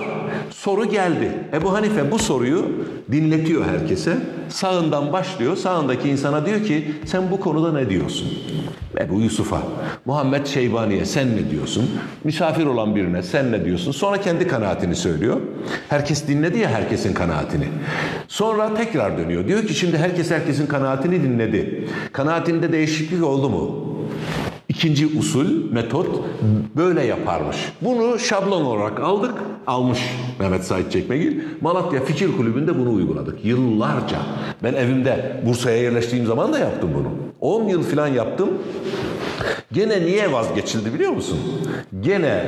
[0.50, 1.30] Soru geldi.
[1.52, 2.64] Ebu Hanife bu soruyu
[3.12, 4.16] dinletiyor herkese.
[4.48, 5.56] Sağından başlıyor.
[5.56, 8.28] Sağındaki insana diyor ki sen bu konuda ne diyorsun?
[9.00, 9.62] Ebu Yusuf'a,
[10.04, 11.90] Muhammed Şeybani'ye sen ne diyorsun?
[12.24, 13.92] Misafir olan birine sen ne diyorsun?
[13.92, 15.40] Sonra kendi kanaatini söylüyor.
[15.88, 17.68] Herkes dinledi ya herkesin kanaatini.
[18.28, 19.48] Sonra tekrar dönüyor.
[19.48, 21.88] Diyor ki şimdi herkes herkesin kanaatini dinledi.
[22.12, 23.85] Kanaatinde değişiklik oldu mu?
[24.76, 26.06] İkinci usul, metot
[26.76, 27.56] böyle yaparmış.
[27.80, 29.34] Bunu şablon olarak aldık,
[29.66, 29.98] almış
[30.40, 31.40] Mehmet Said Çekmegil.
[31.60, 33.44] Malatya Fikir Kulübü'nde bunu uyguladık.
[33.44, 34.18] Yıllarca.
[34.62, 37.08] Ben evimde Bursa'ya yerleştiğim zaman da yaptım bunu.
[37.40, 38.48] 10 yıl falan yaptım.
[39.72, 41.38] Gene niye vazgeçildi biliyor musun?
[42.00, 42.44] Gene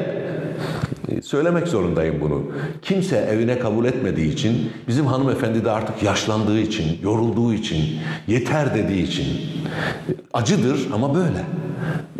[1.22, 2.42] söylemek zorundayım bunu.
[2.82, 7.84] Kimse evine kabul etmediği için, bizim hanımefendi de artık yaşlandığı için, yorulduğu için,
[8.26, 9.24] yeter dediği için.
[9.24, 11.44] E, Acıdır ama böyle.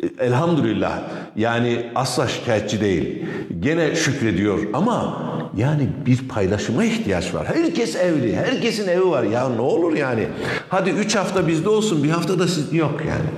[0.03, 1.03] E, Elhamdülillah.
[1.36, 3.24] Yani asla şikayetçi değil.
[3.61, 5.22] Gene şükrediyor ama
[5.59, 7.47] yani bir paylaşıma ihtiyaç var.
[7.47, 9.23] Herkes evli, herkesin evi var.
[9.23, 10.27] Ya ne olur yani.
[10.69, 13.29] Hadi üç hafta bizde olsun, bir hafta da siz yok yani.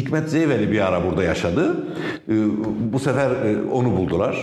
[0.00, 1.76] Hikmet Zeyveli bir ara burada yaşadı.
[2.28, 2.32] Ee,
[2.92, 4.36] Bu sefer e, onu buldular.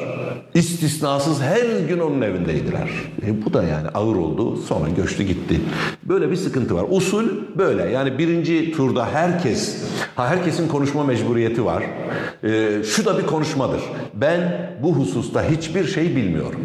[0.53, 2.89] İstisnasız her gün onun evindeydiler.
[3.27, 4.57] E, bu da yani ağır oldu.
[4.57, 5.61] Sonra göçtü gitti.
[6.03, 6.85] Böyle bir sıkıntı var.
[6.89, 7.25] Usul
[7.57, 7.89] böyle.
[7.89, 9.77] Yani birinci turda herkes,
[10.15, 11.83] ha herkesin konuşma mecburiyeti var.
[12.43, 13.81] Ee, şu da bir konuşmadır.
[14.13, 16.59] Ben bu hususta hiçbir şey bilmiyorum.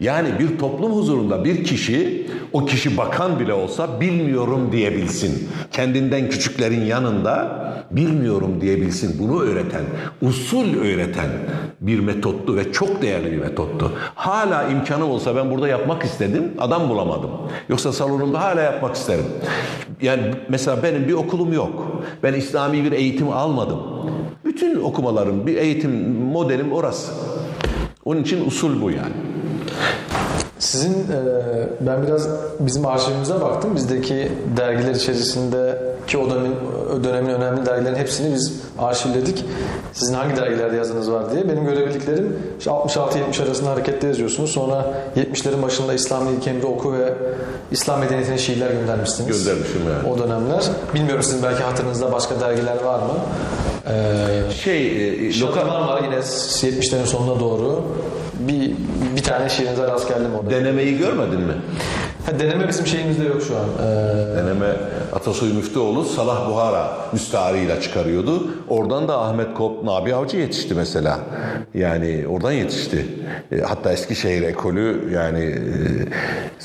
[0.00, 5.48] Yani bir toplum huzurunda bir kişi, o kişi bakan bile olsa bilmiyorum diyebilsin.
[5.72, 7.58] Kendinden küçüklerin yanında
[7.90, 9.18] bilmiyorum diyebilsin.
[9.18, 9.82] Bunu öğreten,
[10.22, 11.30] usul öğreten
[11.80, 13.92] bir metottu ve çok değerli bir metottu.
[14.14, 17.30] Hala imkanım olsa ben burada yapmak istedim, adam bulamadım.
[17.68, 19.24] Yoksa salonumda hala yapmak isterim.
[20.02, 22.02] Yani mesela benim bir okulum yok.
[22.22, 23.78] Ben İslami bir eğitim almadım.
[24.44, 27.12] Bütün okumalarım, bir eğitim modelim orası.
[28.04, 29.37] Onun için usul bu yani.
[30.58, 31.18] Sizin e,
[31.80, 32.28] ben biraz
[32.60, 33.76] bizim arşivimize baktım.
[33.76, 36.54] Bizdeki dergiler içerisindeki o dönemin,
[37.00, 39.44] o dönemin önemli dergilerin hepsini biz arşivledik.
[39.92, 41.48] Sizin hangi dergilerde yazınız var diye.
[41.48, 44.50] Benim görebildiklerim işte 66-70 arasında harekette yazıyorsunuz.
[44.50, 47.14] Sonra 70'lerin başında İslam İlk Emri Oku ve
[47.70, 49.44] İslam Medeniyeti'ne şiirler göndermişsiniz.
[49.44, 50.14] Göndermişim yani.
[50.14, 50.62] O dönemler.
[50.94, 53.14] Bilmiyorum sizin belki hatırınızda başka dergiler var mı?
[53.88, 57.82] Ee, Şey, e, lokal Şarkılar var yine 70'lerin sonuna doğru.
[58.38, 58.72] Bir,
[59.16, 60.50] bir tane şiirinize rast geldim orada.
[60.50, 61.52] denemeyi görmedin mi?
[62.28, 63.64] Ha, deneme bizim şeyimizde yok şu an.
[63.86, 64.66] Ee, Deneme
[65.12, 68.48] Atasoy Müftüoğlu Salah Buhara müstaharıyla çıkarıyordu.
[68.68, 71.20] Oradan da Ahmet Kop, Nabi Avcı yetişti mesela.
[71.74, 73.06] Yani oradan yetişti.
[73.52, 75.44] E, Hatta Eskişehir ekolü yani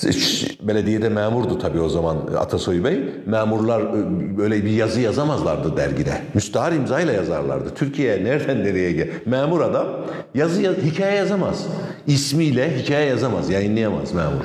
[0.03, 2.99] e, belediyede memurdu tabii o zaman Atasoy Bey.
[3.26, 6.14] Memurlar e, böyle bir yazı yazamazlardı dergide.
[6.34, 7.70] Müstahar imzayla yazarlardı.
[7.76, 9.07] Türkiye nereden nereye gel?
[9.26, 9.88] Memur adam
[10.36, 11.66] yazı yaz- hikaye yazamaz.
[12.07, 14.43] İsmiyle hikaye yazamaz, yayınlayamaz memur.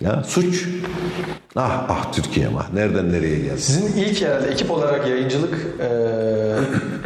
[0.00, 0.68] Ya suç.
[1.56, 2.72] Ah ah Türkiye'm ah.
[2.74, 3.60] Nereden nereye geldi?
[3.60, 5.88] sizin ilk herhalde ekip olarak yayıncılık e,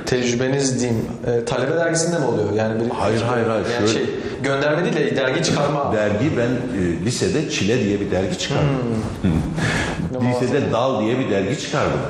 [0.06, 2.52] tecrübeniz diyeyim e, talebe dergisinde mi oluyor?
[2.52, 3.66] Yani bir, Hayır, hayır, hayır.
[3.74, 5.92] Yani Şöyle- şey, gönderme değil de dergi çıkarma.
[5.92, 8.68] Dergi ben e, lisede Çile diye bir dergi çıkardım.
[10.30, 12.00] lisede Dal diye bir dergi çıkardım.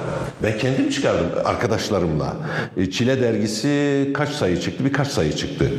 [0.43, 2.37] Ben kendim çıkardım arkadaşlarımla.
[2.77, 4.85] E, Çile dergisi kaç sayı çıktı?
[4.85, 5.71] Birkaç sayı çıktı.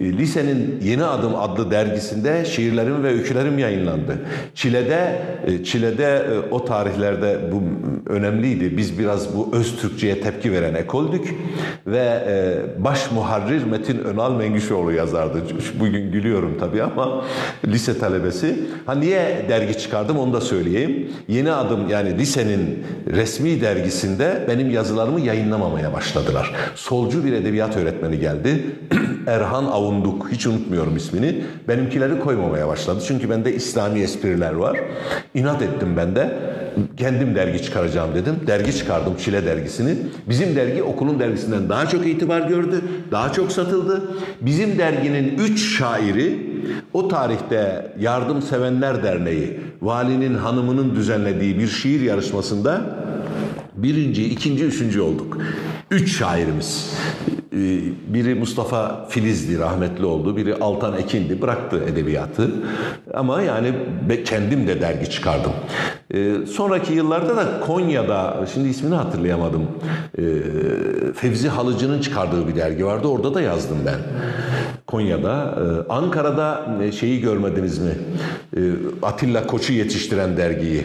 [0.00, 4.18] E, Lisenin Yeni Adım adlı dergisinde şiirlerim ve öykülerim yayınlandı.
[4.54, 7.62] Çile'de e, Çile'de o tarihlerde bu
[8.12, 8.76] önemliydi.
[8.76, 11.34] Biz biraz bu öz Türkçe'ye tepki veren ekoldük
[11.86, 15.42] ve e, baş muharrir Metin Önal Mengüşoğlu yazardı.
[15.80, 17.24] Bugün gülüyorum tabii ama
[17.66, 18.56] lise talebesi.
[18.86, 21.12] Ha niye dergi çıkardım onu da söyleyeyim.
[21.28, 26.54] Yeni adım yani lisenin resmi dergisinde benim yazılarımı yayınlamamaya başladılar.
[26.74, 28.64] Solcu bir edebiyat öğretmeni geldi.
[29.26, 30.32] Erhan Avunduk.
[30.32, 31.44] Hiç unutmuyorum ismini.
[31.68, 33.00] Benimkileri koymamaya başladı.
[33.08, 34.80] Çünkü bende İslami espriler var.
[35.34, 36.38] İnat ettim ben de.
[36.96, 38.34] Kendim dergi çıkaracağım dedim.
[38.46, 39.96] Dergi çıkardım Çile dergisini.
[40.28, 42.80] Bizim dergi okulun dergisinden daha çok itibar gördü.
[43.10, 44.02] Daha çok satıldı.
[44.40, 46.50] Bizim derginin üç şairi
[46.92, 52.80] o tarihte Yardımsevenler Derneği, valinin hanımının düzenlediği bir şiir yarışmasında
[53.76, 55.38] birinci, ikinci, üçüncü olduk.
[55.90, 56.90] Üç şairimiz.
[57.60, 57.80] Ee,
[58.14, 60.36] Biri Mustafa Filiz'di, rahmetli oldu.
[60.36, 62.50] Biri Altan Ekin'di, bıraktı edebiyatı.
[63.14, 63.72] Ama yani
[64.24, 65.52] kendim de dergi çıkardım.
[66.14, 69.62] Ee, Sonraki yıllarda da Konya'da, şimdi ismini hatırlayamadım.
[70.18, 70.22] Ee,
[71.14, 73.08] Fevzi Halıcı'nın çıkardığı bir dergi vardı.
[73.08, 73.98] Orada da yazdım ben.
[74.86, 75.58] Konya'da.
[75.88, 77.92] Ankara'da e, şeyi görmediniz mi?
[79.02, 80.84] Atilla Koç'u yetiştiren dergiyi.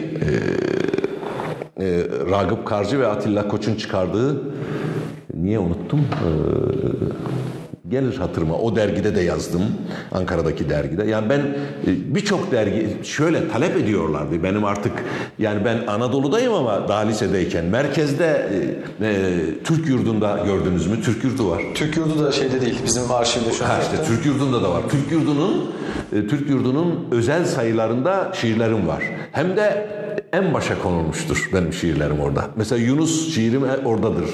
[1.80, 1.86] E,
[2.30, 4.42] Ragıp Karcı ve Atilla Koç'un çıkardığı
[5.42, 6.00] niye unuttum?
[6.00, 7.26] Ee,
[7.90, 8.54] gelir hatırıma.
[8.58, 9.62] O dergide de yazdım.
[10.12, 11.04] Ankara'daki dergide.
[11.04, 14.42] Yani ben e, birçok dergi şöyle talep ediyorlardı.
[14.42, 14.92] Benim artık
[15.38, 18.48] yani ben Anadolu'dayım ama daha lisedeyken merkezde
[19.00, 19.32] e, e,
[19.64, 21.02] Türk yurdunda gördünüz mü?
[21.02, 21.62] Türk yurdu var.
[21.74, 22.78] Türk yurdu da şeyde değil.
[22.84, 23.68] Bizim arşivde şu an.
[23.68, 24.82] Ha işte Türk yurdunda da var.
[24.90, 25.70] Türk yurdunun
[26.12, 29.02] e, Türk yurdunun özel sayılarında şiirlerim var.
[29.32, 29.88] Hem de
[30.32, 32.44] en başa konulmuştur benim şiirlerim orada.
[32.56, 34.30] Mesela Yunus şiirim oradadır.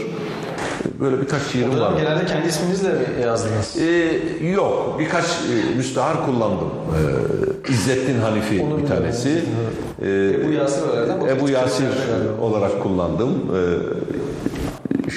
[1.01, 1.93] Böyle birkaç şiirim var.
[1.97, 3.77] Genelde kendi isminizle mi yazdınız?
[3.81, 4.97] Ee, yok.
[4.99, 6.69] Birkaç e, müstahar kullandım.
[6.69, 9.45] Ee, İzzettin Hanifi Onu bir tanesi.
[10.03, 10.07] Ee,
[10.45, 10.83] Ebu Yasir.
[11.21, 11.87] Bu Ebu Yasir
[12.41, 13.31] olarak kullandım.
[13.31, 13.59] Ee,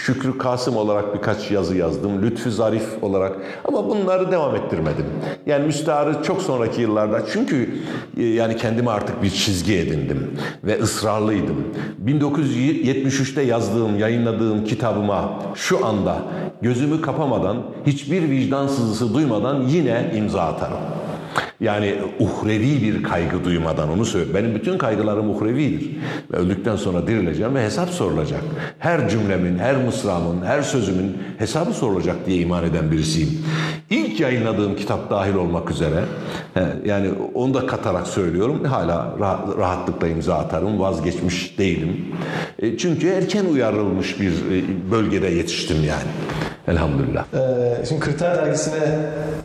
[0.03, 2.21] Şükrü Kasım olarak birkaç yazı yazdım.
[2.21, 3.37] Lütfü Zarif olarak.
[3.65, 5.05] Ama bunları devam ettirmedim.
[5.45, 7.21] Yani müstaharı çok sonraki yıllarda.
[7.33, 7.69] Çünkü
[8.17, 10.37] e, yani kendime artık bir çizgi edindim.
[10.63, 11.57] Ve ısrarlıydım.
[12.05, 16.17] 1973'te yazdığım, yayınladığım kitabıma şu anda
[16.61, 21.04] gözümü kapamadan, hiçbir vicdan sızısı duymadan yine imza atarım.
[21.59, 24.33] Yani uhrevi bir kaygı duymadan onu söyle.
[24.33, 25.91] Benim bütün kaygılarım uhrevidir.
[26.31, 28.41] Ve öldükten sonra dirileceğim ve hesap sorulacak.
[28.79, 33.39] Her cümlemin, her mısramın, her sözümün hesabı sorulacak diye iman eden birisiyim.
[33.89, 36.03] İlk yayınladığım kitap dahil olmak üzere,
[36.85, 38.63] yani onu da katarak söylüyorum.
[38.63, 42.05] Hala rahat- rahatlıkla imza atarım, vazgeçmiş değilim.
[42.59, 46.09] E, çünkü erken uyarılmış bir e, bölgede yetiştim yani.
[46.67, 47.25] Elhamdülillah.
[47.33, 48.79] Ee, şimdi Kriter dergisine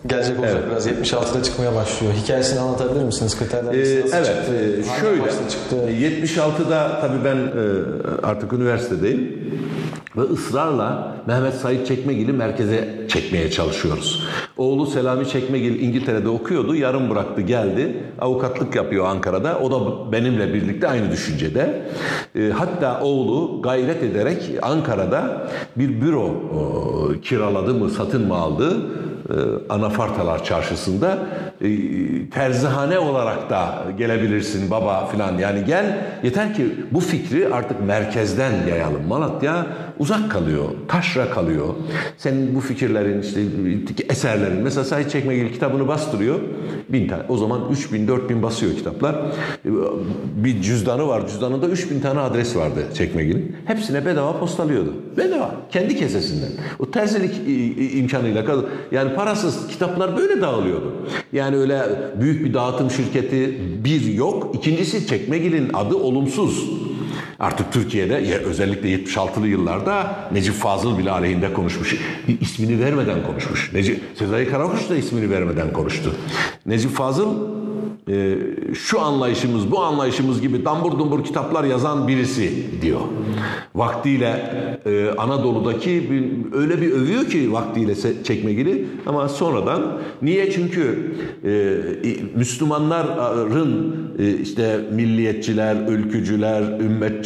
[0.07, 0.71] gelecek olacak Evet.
[0.71, 1.13] biraz.
[1.13, 2.13] 76'da çıkmaya başlıyor.
[2.23, 3.39] Hikayesini anlatabilir misiniz?
[3.39, 4.53] Kriterler Ee, nasıl evet, çıktı?
[4.55, 5.23] e, Hangi şöyle.
[5.51, 5.77] çıktı?
[5.77, 7.63] 76'da tabii ben e,
[8.23, 9.41] artık üniversitedeyim
[10.17, 14.27] ve ısrarla Mehmet Said Çekmegil'i merkeze çekmeye çalışıyoruz.
[14.57, 17.97] Oğlu Selami Çekmegil İngiltere'de okuyordu, yarım bıraktı geldi.
[18.21, 19.59] Avukatlık yapıyor Ankara'da.
[19.59, 21.83] O da benimle birlikte aynı düşüncede.
[22.37, 28.77] E, hatta oğlu gayret ederek Ankara'da bir büro e, kiraladı mı, satın mı aldı?
[29.29, 31.19] E, Anafartalar Çarşısı'nda
[31.61, 31.69] e,
[32.31, 39.07] terzihane olarak da gelebilirsin baba filan yani gel yeter ki bu fikri artık merkezden yayalım.
[39.09, 39.67] Malatya
[39.99, 41.69] uzak kalıyor, taşra kalıyor.
[42.17, 43.41] Senin bu fikirlerin işte
[44.09, 46.39] eserlerin mesela Sait Çekmegil kitabını bastırıyor.
[46.89, 47.23] Bin tane.
[47.29, 49.15] O zaman 3000 4000 basıyor kitaplar.
[49.65, 49.69] E,
[50.37, 51.27] Bir cüzdanı var.
[51.29, 53.57] Cüzdanında 3000 tane adres vardı Çekmegil'in.
[53.65, 54.95] Hepsine bedava postalıyordu.
[55.17, 55.55] Bedava.
[55.71, 56.49] Kendi kesesinden.
[56.79, 57.35] O terzilik
[57.95, 58.67] imkanıyla kadın.
[59.11, 60.93] Yani parasız kitaplar böyle dağılıyordu.
[61.33, 61.83] Yani öyle
[62.21, 64.55] büyük bir dağıtım şirketi bir yok.
[64.55, 66.71] İkincisi Çekmegil'in adı olumsuz.
[67.41, 71.97] Artık Türkiye'de ya özellikle 76'lı yıllarda Necip Fazıl bile aleyhinde konuşmuş.
[72.41, 73.73] İsmini vermeden konuşmuş.
[73.73, 76.15] Necip, Sezai Karakuş da ismini vermeden konuştu.
[76.67, 77.35] Necip Fazıl
[78.11, 78.37] e,
[78.75, 83.01] şu anlayışımız, bu anlayışımız gibi dambur dumbur kitaplar yazan birisi diyor.
[83.75, 84.53] Vaktiyle
[84.87, 90.51] e, Anadolu'daki bir, öyle bir övüyor ki vaktiyle Çekmegil'i ama sonradan niye?
[90.51, 91.13] Çünkü
[91.45, 91.77] e,
[92.37, 96.63] Müslümanların e, işte milliyetçiler, ülkücüler,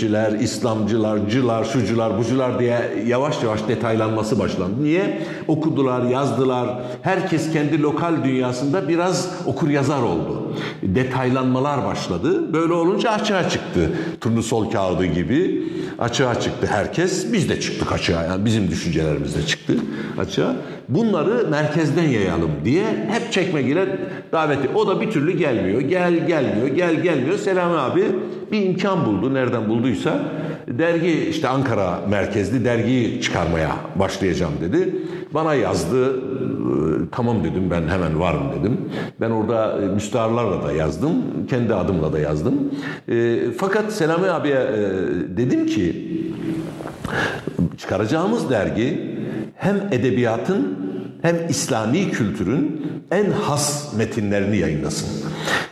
[0.04, 4.82] ümmetçiler, İslamcılar, şucular, bucular diye yavaş yavaş detaylanması başlandı.
[4.82, 5.22] Niye?
[5.48, 6.82] Okudular, yazdılar.
[7.02, 10.52] Herkes kendi lokal dünyasında biraz okur yazar oldu.
[10.82, 12.52] Detaylanmalar başladı.
[12.52, 13.90] Böyle olunca açığa çıktı.
[14.20, 15.62] Turnusol kağıdı gibi
[15.98, 17.32] açığa çıktı herkes.
[17.32, 18.22] Biz de çıktık açığa.
[18.22, 19.74] Yani bizim düşüncelerimiz de çıktı
[20.18, 20.56] açığa.
[20.88, 23.86] Bunları merkezden yayalım diye hep çekmegile
[24.32, 24.68] daveti.
[24.74, 25.80] O da bir türlü gelmiyor.
[25.80, 27.38] Gel gelmiyor, gel gelmiyor.
[27.38, 28.04] Selami abi
[28.52, 29.34] bir imkan buldu.
[29.34, 30.20] Nereden bulduysa
[30.68, 34.94] dergi işte Ankara merkezli dergiyi çıkarmaya başlayacağım dedi.
[35.34, 36.16] Bana yazdı.
[36.16, 36.20] Ee,
[37.12, 38.80] Tamam dedim ben hemen varım dedim.
[39.20, 41.12] Ben orada e, müstaharlarla da yazdım.
[41.50, 42.54] Kendi adımla da yazdım.
[43.08, 44.80] E, fakat Selami abiye e,
[45.36, 46.10] dedim ki
[47.78, 49.13] çıkaracağımız dergi
[49.56, 50.78] hem edebiyatın
[51.22, 55.08] hem İslami kültürün en has metinlerini yayınlasın.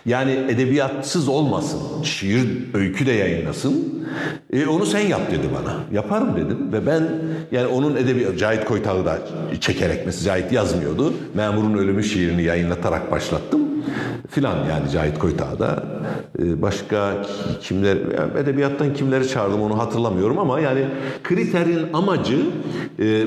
[0.07, 1.81] Yani edebiyatsız olmasın.
[2.03, 4.05] Şiir, öykü de yayınlasın.
[4.53, 5.77] E, onu sen yap dedi bana.
[5.93, 7.09] Yaparım dedim ve ben
[7.53, 9.19] yani onun edebi Cahit Koytağı da
[9.61, 11.15] çekerek mesela Cahit yazmıyordu.
[11.35, 13.62] Memurun Ölümü şiirini yayınlatarak başlattım
[14.29, 15.85] filan yani Cahit Koytağı da
[16.39, 17.23] Ee, başka
[17.61, 17.97] kimler
[18.39, 20.85] edebiyattan kimleri çağırdım onu hatırlamıyorum ama yani
[21.23, 22.39] kriterin amacı
[22.99, 23.25] e,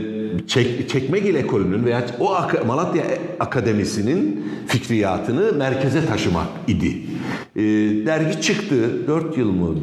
[0.47, 2.37] çek, Çekmegil ekolünün veya o
[2.67, 3.03] Malatya
[3.39, 7.01] Akademisi'nin fikriyatını merkeze taşımak idi.
[7.55, 7.61] Ee,
[8.05, 8.75] dergi çıktı
[9.07, 9.75] 4 yıl mı?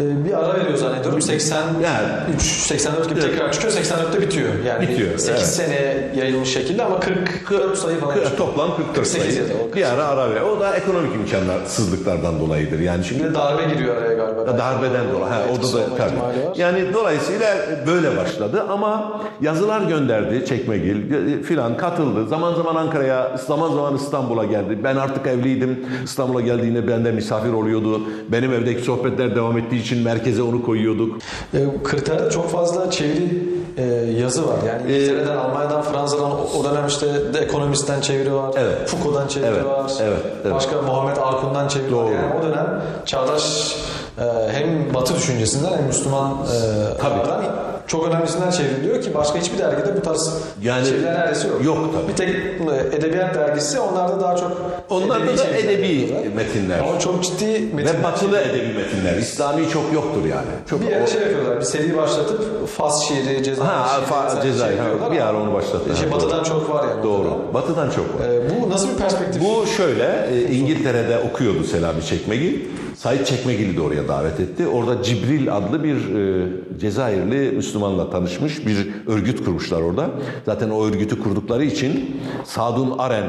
[0.00, 1.22] Ee, bir ara veriyor zannediyorum.
[1.22, 3.72] 83, Yani- 84 gibi tekrar çıkıyor.
[3.72, 4.48] 84'te bitiyor.
[4.66, 5.46] Yani Bitiyor, 8 evet.
[5.46, 8.14] sene yayılmış şekilde ama 44 sayı falan.
[8.14, 8.36] çıkıyor.
[8.36, 9.46] Toplam 44 48 sayı.
[9.72, 10.40] o Bir ara ara ver.
[10.40, 12.78] O da ekonomik imkansızlıklardan dolayıdır.
[12.78, 14.58] Yani Bir çünkü de darbe giriyor araya galiba.
[14.58, 15.24] Darbeden dolayı.
[15.32, 16.20] Ha, orada da tabii.
[16.20, 16.34] var.
[16.56, 17.56] Yani dolayısıyla
[17.86, 20.96] böyle başladı ama yazılar gönderdi Çekmegil
[21.42, 22.26] filan katıldı.
[22.28, 24.78] Zaman zaman Ankara'ya, zaman zaman İstanbul'a geldi.
[24.84, 25.86] Ben artık evliydim.
[26.04, 28.00] İstanbul'a geldiğinde bende misafir oluyordu.
[28.28, 31.16] Benim evdeki sohbetler devam ettiği için merkeze onu koyuyorduk.
[31.54, 33.42] E, kriterde çok fazla çeviri
[33.76, 33.82] e,
[34.20, 34.56] yazı var.
[34.68, 38.50] Yani Ee, İngiltere'den, Almanya'dan, Fransa'dan o, dönem işte The Economist'ten çeviri var.
[38.56, 38.88] Evet.
[38.88, 39.92] Foucault'dan çeviri Evet, var.
[40.02, 40.54] evet, evet.
[40.54, 42.04] Başka Muhammed Arkun'dan çeviri Doğru.
[42.04, 42.10] var.
[42.12, 43.76] Yani o dönem çağdaş
[44.18, 47.14] e, hem Batı düşüncesinden hem Müslüman e, Tabii.
[47.14, 47.44] ağlardan
[47.86, 50.30] çok önemlisinden çevriliyor ki başka hiçbir dergide bu tarz
[50.62, 51.64] Yani çeviriler neredeyse yok.
[51.64, 52.08] yok tabii.
[52.08, 54.52] Bir tek e, edebiyat dergisi onlarda daha çok
[54.90, 56.32] Onlarda da çeviriler edebi yapıyorlar.
[56.36, 56.78] metinler.
[56.78, 57.98] Ama çok ciddi metinler.
[58.00, 59.16] Ve batılı edebi metinler.
[59.16, 60.46] İslami çok yoktur yani.
[60.70, 64.42] Çok Bir yere o- şey yapıyorlar, bir seri başlatıp Fas şiiri, Cezayir Ha, şiiri, Fa-
[64.42, 65.96] Cezayir, şey ha, bir ara onu başlattı.
[66.00, 67.02] Şey, batıdan çok var yani.
[67.02, 67.28] Doğru.
[67.28, 67.54] ortada.
[67.54, 68.28] Batıdan çok var.
[68.28, 69.42] Ee, bu nasıl bir perspektif?
[69.42, 72.60] Bu şöyle, e, İngiltere'de okuyordu Selami Çekmegil.
[73.04, 74.66] Said Çekmegil'i de oraya davet etti.
[74.68, 76.48] Orada Cibril adlı bir e,
[76.80, 80.10] Cezayirli Müslümanla tanışmış bir örgüt kurmuşlar orada.
[80.46, 83.24] Zaten o örgütü kurdukları için Sadun Aren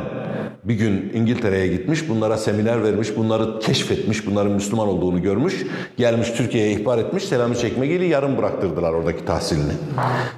[0.68, 5.66] bir gün İngiltere'ye gitmiş, bunlara seminer vermiş, bunları keşfetmiş, bunların Müslüman olduğunu görmüş.
[5.98, 9.74] Gelmiş Türkiye'ye ihbar etmiş, Selami Çekmegil'i yarım bıraktırdılar oradaki tahsilini.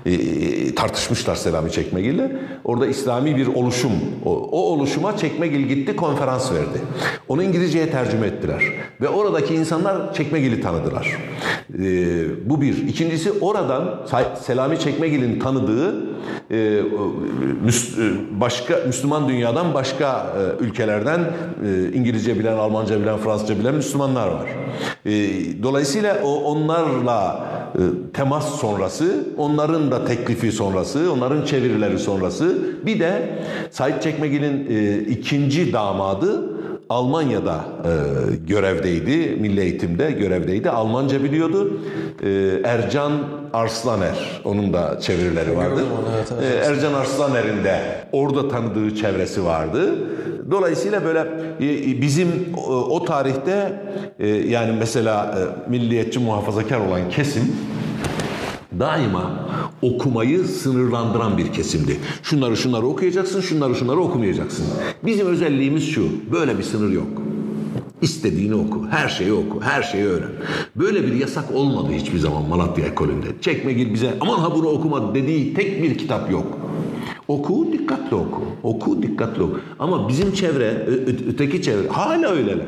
[0.06, 2.32] E, e, tartışmışlar Selami Çekmegil'le.
[2.64, 3.92] Orada İslami bir oluşum,
[4.26, 6.82] o, o oluşuma Çekmegil gitti, konferans verdi.
[7.28, 8.64] Onu İngilizceye tercüme ettiler.
[9.02, 11.18] Ve oradaki insanlar Çekmegil'i tanıdılar.
[11.74, 12.88] E, bu bir.
[12.88, 14.06] İkincisi oradan
[14.42, 15.96] Selami Çekmegil'in tanıdığı
[16.52, 16.82] e,
[18.32, 24.50] başka Müslüman dünyadan başka e, ülkelerden e, İngilizce bilen, Almanca bilen, Fransızca bilen Müslümanlar var.
[25.64, 27.48] Dolayısıyla o onlarla
[28.14, 33.40] temas sonrası, onların da teklifi sonrası, onların çevirileri sonrası bir de
[33.72, 34.66] Said Çekmegil'in
[35.06, 36.58] ikinci damadı
[36.90, 37.92] Almanya'da e,
[38.48, 40.70] görevdeydi, milli eğitimde görevdeydi.
[40.70, 41.80] Almanca biliyordu.
[42.24, 43.12] E, Ercan
[43.54, 45.86] Arslaner, onun da çevirileri vardı.
[46.00, 46.66] Onu, evet, evet.
[46.66, 47.80] E, Ercan Arslaner'in de
[48.12, 49.96] orada tanıdığı çevresi vardı.
[50.52, 51.20] Dolayısıyla böyle
[51.62, 53.82] e, bizim o, o tarihte
[54.20, 57.56] e, yani mesela e, milliyetçi muhafazakar olan kesim
[58.80, 59.50] daima
[59.82, 61.98] okumayı sınırlandıran bir kesimdi.
[62.24, 64.66] Şunları şunları okuyacaksın, şunları şunları okumayacaksın.
[65.06, 67.08] Bizim özelliğimiz şu, böyle bir sınır yok.
[68.02, 70.30] İstediğini oku, her şeyi oku, her şeyi öğren.
[70.76, 73.28] Böyle bir yasak olmadı hiçbir zaman Malatya ekolünde.
[73.42, 76.58] Çekmegil bize aman ha bunu okuma dediği tek bir kitap yok.
[77.28, 78.42] Oku, dikkatli oku.
[78.64, 79.60] Oku, dikkatli oku.
[79.80, 80.88] Ama bizim çevre,
[81.30, 82.68] öteki çevre hala öyleler.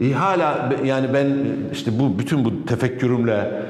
[0.00, 1.26] E, hala yani ben
[1.72, 3.65] işte bu bütün bu tefekkürümle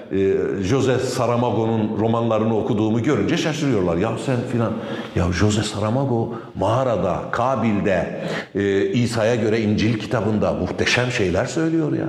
[0.62, 3.96] Jose Saramago'nun romanlarını okuduğumu görünce şaşırıyorlar.
[3.96, 4.72] Ya sen filan,
[5.16, 8.20] ya Jose Saramago mağarada, Kabil'de,
[8.54, 12.06] e, İsa'ya göre İncil kitabında muhteşem şeyler söylüyor ya.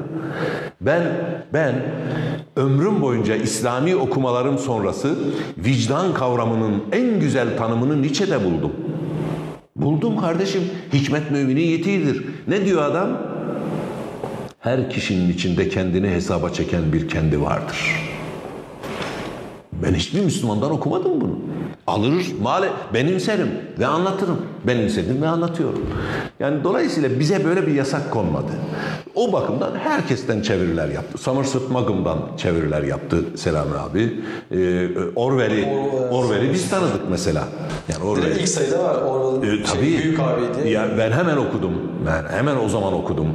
[0.81, 1.03] Ben,
[1.53, 1.75] ben
[2.55, 5.15] ömrüm boyunca İslami okumalarım sonrası
[5.57, 8.71] vicdan kavramının en güzel tanımını Nietzsche'de buldum.
[9.75, 10.61] Buldum kardeşim.
[10.93, 12.25] Hikmet müminin yetiğidir.
[12.47, 13.36] Ne diyor adam?
[14.59, 18.03] Her kişinin içinde kendini hesaba çeken bir kendi vardır.
[19.83, 21.39] Ben hiçbir Müslümandan okumadım bunu.
[21.87, 23.49] Alır, male, benimserim
[23.79, 24.37] ve anlatırım.
[24.67, 25.85] Benimsedim ve anlatıyorum.
[26.39, 28.51] Yani dolayısıyla bize böyle bir yasak konmadı.
[29.15, 31.17] O bakımdan herkesten çeviriler yaptı.
[31.17, 34.21] Somerset Maugham'dan çeviriler yaptı Selami abi.
[34.51, 35.65] Ee, Orwell'i
[36.11, 37.43] Orwell'i biz tanıdık mesela.
[37.93, 38.35] Yani Orwell.
[38.35, 40.69] ilk sayıda var Orwell'ın ee, tabii, şey, büyük abiydi.
[40.69, 41.73] Ya ben hemen okudum.
[42.07, 43.27] Ben hemen o zaman okudum.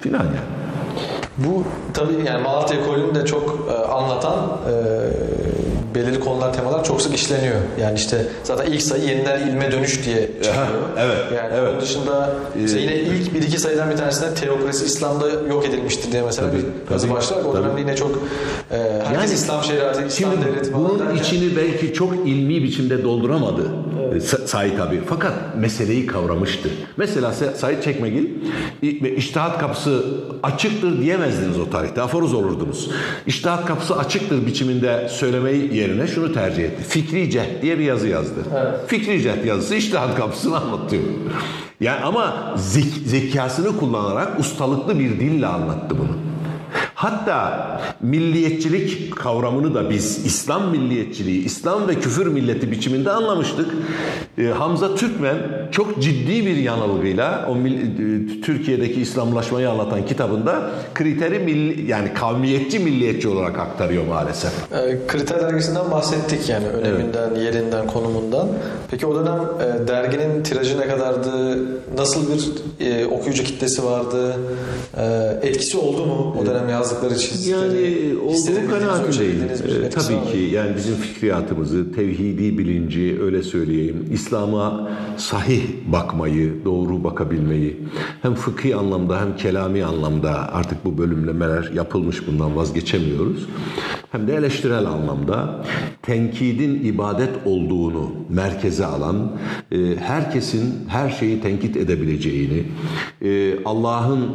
[0.00, 0.60] Filan yani.
[1.36, 4.74] Bu tabii yani Malatya ekolünü de çok e, anlatan e,
[5.94, 7.56] belirli konular, temalar çok sık işleniyor.
[7.80, 10.66] Yani işte zaten ilk sayı yeniden ilme dönüş diye çıkıyor.
[10.98, 11.18] evet.
[11.36, 11.70] Yani evet.
[11.70, 16.22] onun dışında ee, yine ilk bir iki sayıdan bir tanesinde teokrasi İslam'da yok edilmiştir diye
[16.22, 17.44] mesela tabii, bir yazı başlar.
[17.44, 18.10] O dönemde yine çok
[18.70, 22.62] e, herkes yani, İslam şeriatı, İslam şimdi devleti falan bunun derken, içini belki çok ilmi
[22.62, 23.62] biçimde dolduramadı
[24.12, 24.48] evet.
[24.48, 25.00] Said abi.
[25.06, 26.68] Fakat meseleyi kavramıştı.
[26.96, 28.26] Mesela Said Çekmegil
[29.16, 30.04] iştihat kapısı
[30.42, 32.02] açıktır diyemezdiniz o tarihte.
[32.02, 32.90] Aforuz olurdunuz.
[33.26, 36.82] İştihat kapısı açıktır biçiminde söylemeyi yerine şunu tercih etti.
[36.88, 38.40] Fikri cehd diye bir yazı yazdı.
[38.56, 38.74] Evet.
[38.86, 41.02] Fikri cehd yazısı iştihat kapısını anlatıyor.
[41.80, 46.29] Yani ama zek zekasını kullanarak ustalıklı bir dille anlattı bunu.
[47.00, 53.66] Hatta milliyetçilik kavramını da biz İslam milliyetçiliği, İslam ve küfür milleti biçiminde anlamıştık.
[54.38, 55.36] Ee, Hamza Türkmen
[55.70, 63.28] çok ciddi bir yanılgıyla o e, Türkiye'deki İslamlaşmayı anlatan kitabında kriteri milli, yani kavmiyetçi milliyetçi
[63.28, 64.52] olarak aktarıyor maalesef.
[64.72, 67.42] E, kriter dergisinden bahsettik yani öneminden, evet.
[67.42, 68.48] yerinden, konumundan.
[68.90, 71.58] Peki o dönem e, derginin tirajı ne kadardı?
[71.96, 72.52] Nasıl bir
[72.86, 74.36] e, okuyucu kitlesi vardı?
[74.96, 75.04] E,
[75.42, 79.42] etkisi oldu mu o dönem yaz yazdıkları çizdikleri yani olduğu kanaatindeyim.
[79.42, 87.76] Ee, tabii ki yani bizim fikriyatımızı, tevhidi bilinci öyle söyleyeyim, İslam'a sahih bakmayı, doğru bakabilmeyi
[88.22, 93.46] hem fıkhi anlamda hem kelami anlamda artık bu bölümlemeler yapılmış bundan vazgeçemiyoruz.
[94.12, 95.64] Hem de eleştirel anlamda
[96.02, 99.32] tenkidin ibadet olduğunu merkeze alan,
[99.72, 102.64] e, herkesin her şeyi tenkit edebileceğini,
[103.22, 104.26] e, Allah'ın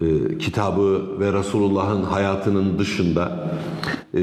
[0.00, 1.32] e, kitabı ve
[1.72, 3.50] Resulullah'ın hayatının dışında
[4.14, 4.20] e,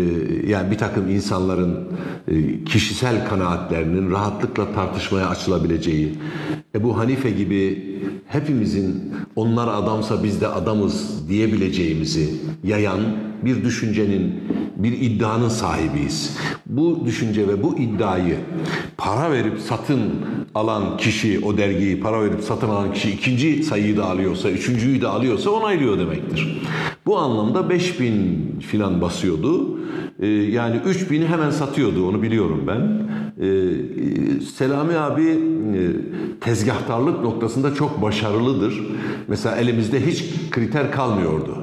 [0.47, 1.87] yani bir takım insanların
[2.27, 6.15] e, kişisel kanaatlerinin rahatlıkla tartışmaya açılabileceği,
[6.75, 7.85] Ebu Hanife gibi
[8.27, 12.29] hepimizin onlar adamsa biz de adamız diyebileceğimizi
[12.63, 12.99] yayan
[13.45, 14.43] bir düşüncenin,
[14.75, 16.37] bir iddianın sahibiyiz.
[16.65, 18.35] Bu düşünce ve bu iddiayı
[18.97, 20.01] para verip satın
[20.55, 25.07] alan kişi, o dergiyi para verip satın alan kişi ikinci sayıyı da alıyorsa, üçüncüyü de
[25.07, 26.61] alıyorsa onaylıyor demektir.
[27.05, 29.79] Bu anlamda 5000 filan basıyordu.
[30.19, 33.09] E, yani 3000'i hemen satıyordu onu biliyorum ben.
[33.45, 35.81] E, e, Selami abi e,
[36.41, 38.73] tezgahtarlık noktasında çok başarılıdır.
[39.27, 41.57] Mesela elimizde hiç kriter kalmıyordu.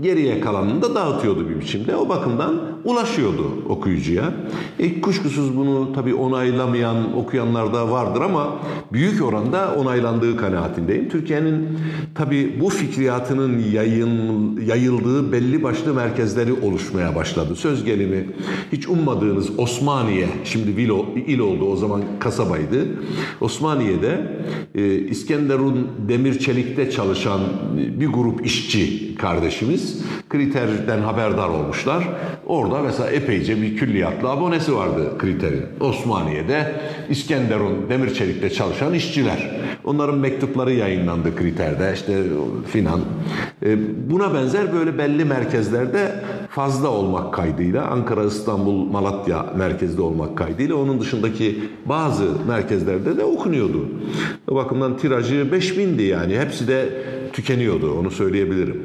[0.00, 1.96] Geriye kalanını da dağıtıyordu bir biçimde.
[1.96, 4.32] O bakımdan ulaşıyordu okuyucuya.
[4.78, 8.58] E, kuşkusuz bunu tabii onaylamayan okuyanlar da vardır ama
[8.92, 11.08] büyük oranda onaylandığı kanaatindeyim.
[11.08, 11.78] Türkiye'nin
[12.14, 17.56] tabii bu fikriyatının yayın, yayıldığı belli başlı merkezleri oluşmaya başladı.
[17.56, 18.26] Söz gelimi
[18.72, 20.90] hiç ummadığınız Osmaniye, şimdi il,
[21.26, 22.86] il oldu o zaman kasabaydı.
[23.40, 24.26] Osmaniye'de
[24.74, 27.40] e, İskenderun Demir Çelik'te çalışan
[28.00, 32.08] bir grup işçi kardeşimiz kriterden haberdar olmuşlar.
[32.46, 35.64] Orada mesela epeyce bir külliyatlı abonesi vardı kriterin.
[35.80, 36.72] Osmaniye'de
[37.08, 39.50] İskenderun Demir Çelik'te çalışan işçiler.
[39.84, 42.22] Onların mektupları yayınlandı kriterde işte
[42.72, 43.00] finan.
[43.62, 43.78] E,
[44.10, 46.12] buna benzer böyle belli merkezlerde
[46.50, 53.88] fazla olmak kaydıyla Ankara, İstanbul, Malatya merkezde olmak kaydıyla onun dışındaki bazı merkezlerde de okunuyordu.
[54.50, 56.38] O bakımdan tirajı 5000'di yani.
[56.38, 56.88] Hepsi de
[57.32, 58.82] tükeniyordu onu söyleyebilirim.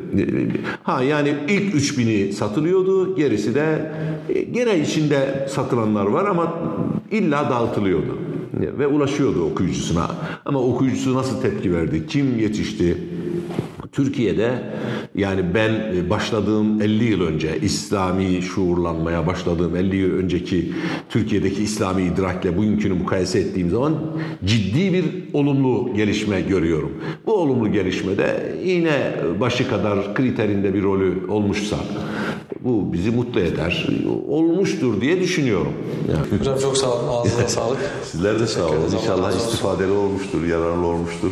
[0.83, 3.91] Ha yani ilk 3000'i satılıyordu, gerisi de
[4.29, 6.53] e, gene içinde satılanlar var ama
[7.11, 8.17] illa dağıtılıyordu
[8.53, 10.11] ve ulaşıyordu okuyucusuna.
[10.45, 12.07] Ama okuyucusu nasıl tepki verdi?
[12.07, 12.97] Kim yetişti?
[13.91, 14.51] Türkiye'de
[15.15, 15.71] yani ben
[16.09, 20.73] başladığım 50 yıl önce İslami şuurlanmaya başladığım 50 yıl önceki
[21.09, 23.95] Türkiye'deki İslami idrakle bugünkünü mukayese ettiğim zaman
[24.45, 26.91] ciddi bir olumlu gelişme görüyorum.
[27.25, 31.77] Bu olumlu gelişmede yine başı kadar kriterinde bir rolü olmuşsa
[32.59, 33.87] bu bizi mutlu eder.
[34.27, 35.73] Olmuştur diye düşünüyorum.
[36.11, 36.39] Yani.
[36.39, 37.07] Hocam çok sağ olun.
[37.07, 37.77] Ağzınıza sağlık.
[38.03, 38.77] Sizler de sağ olun.
[39.01, 41.31] İnşallah istifadeli olmuştur, yararlı olmuştur.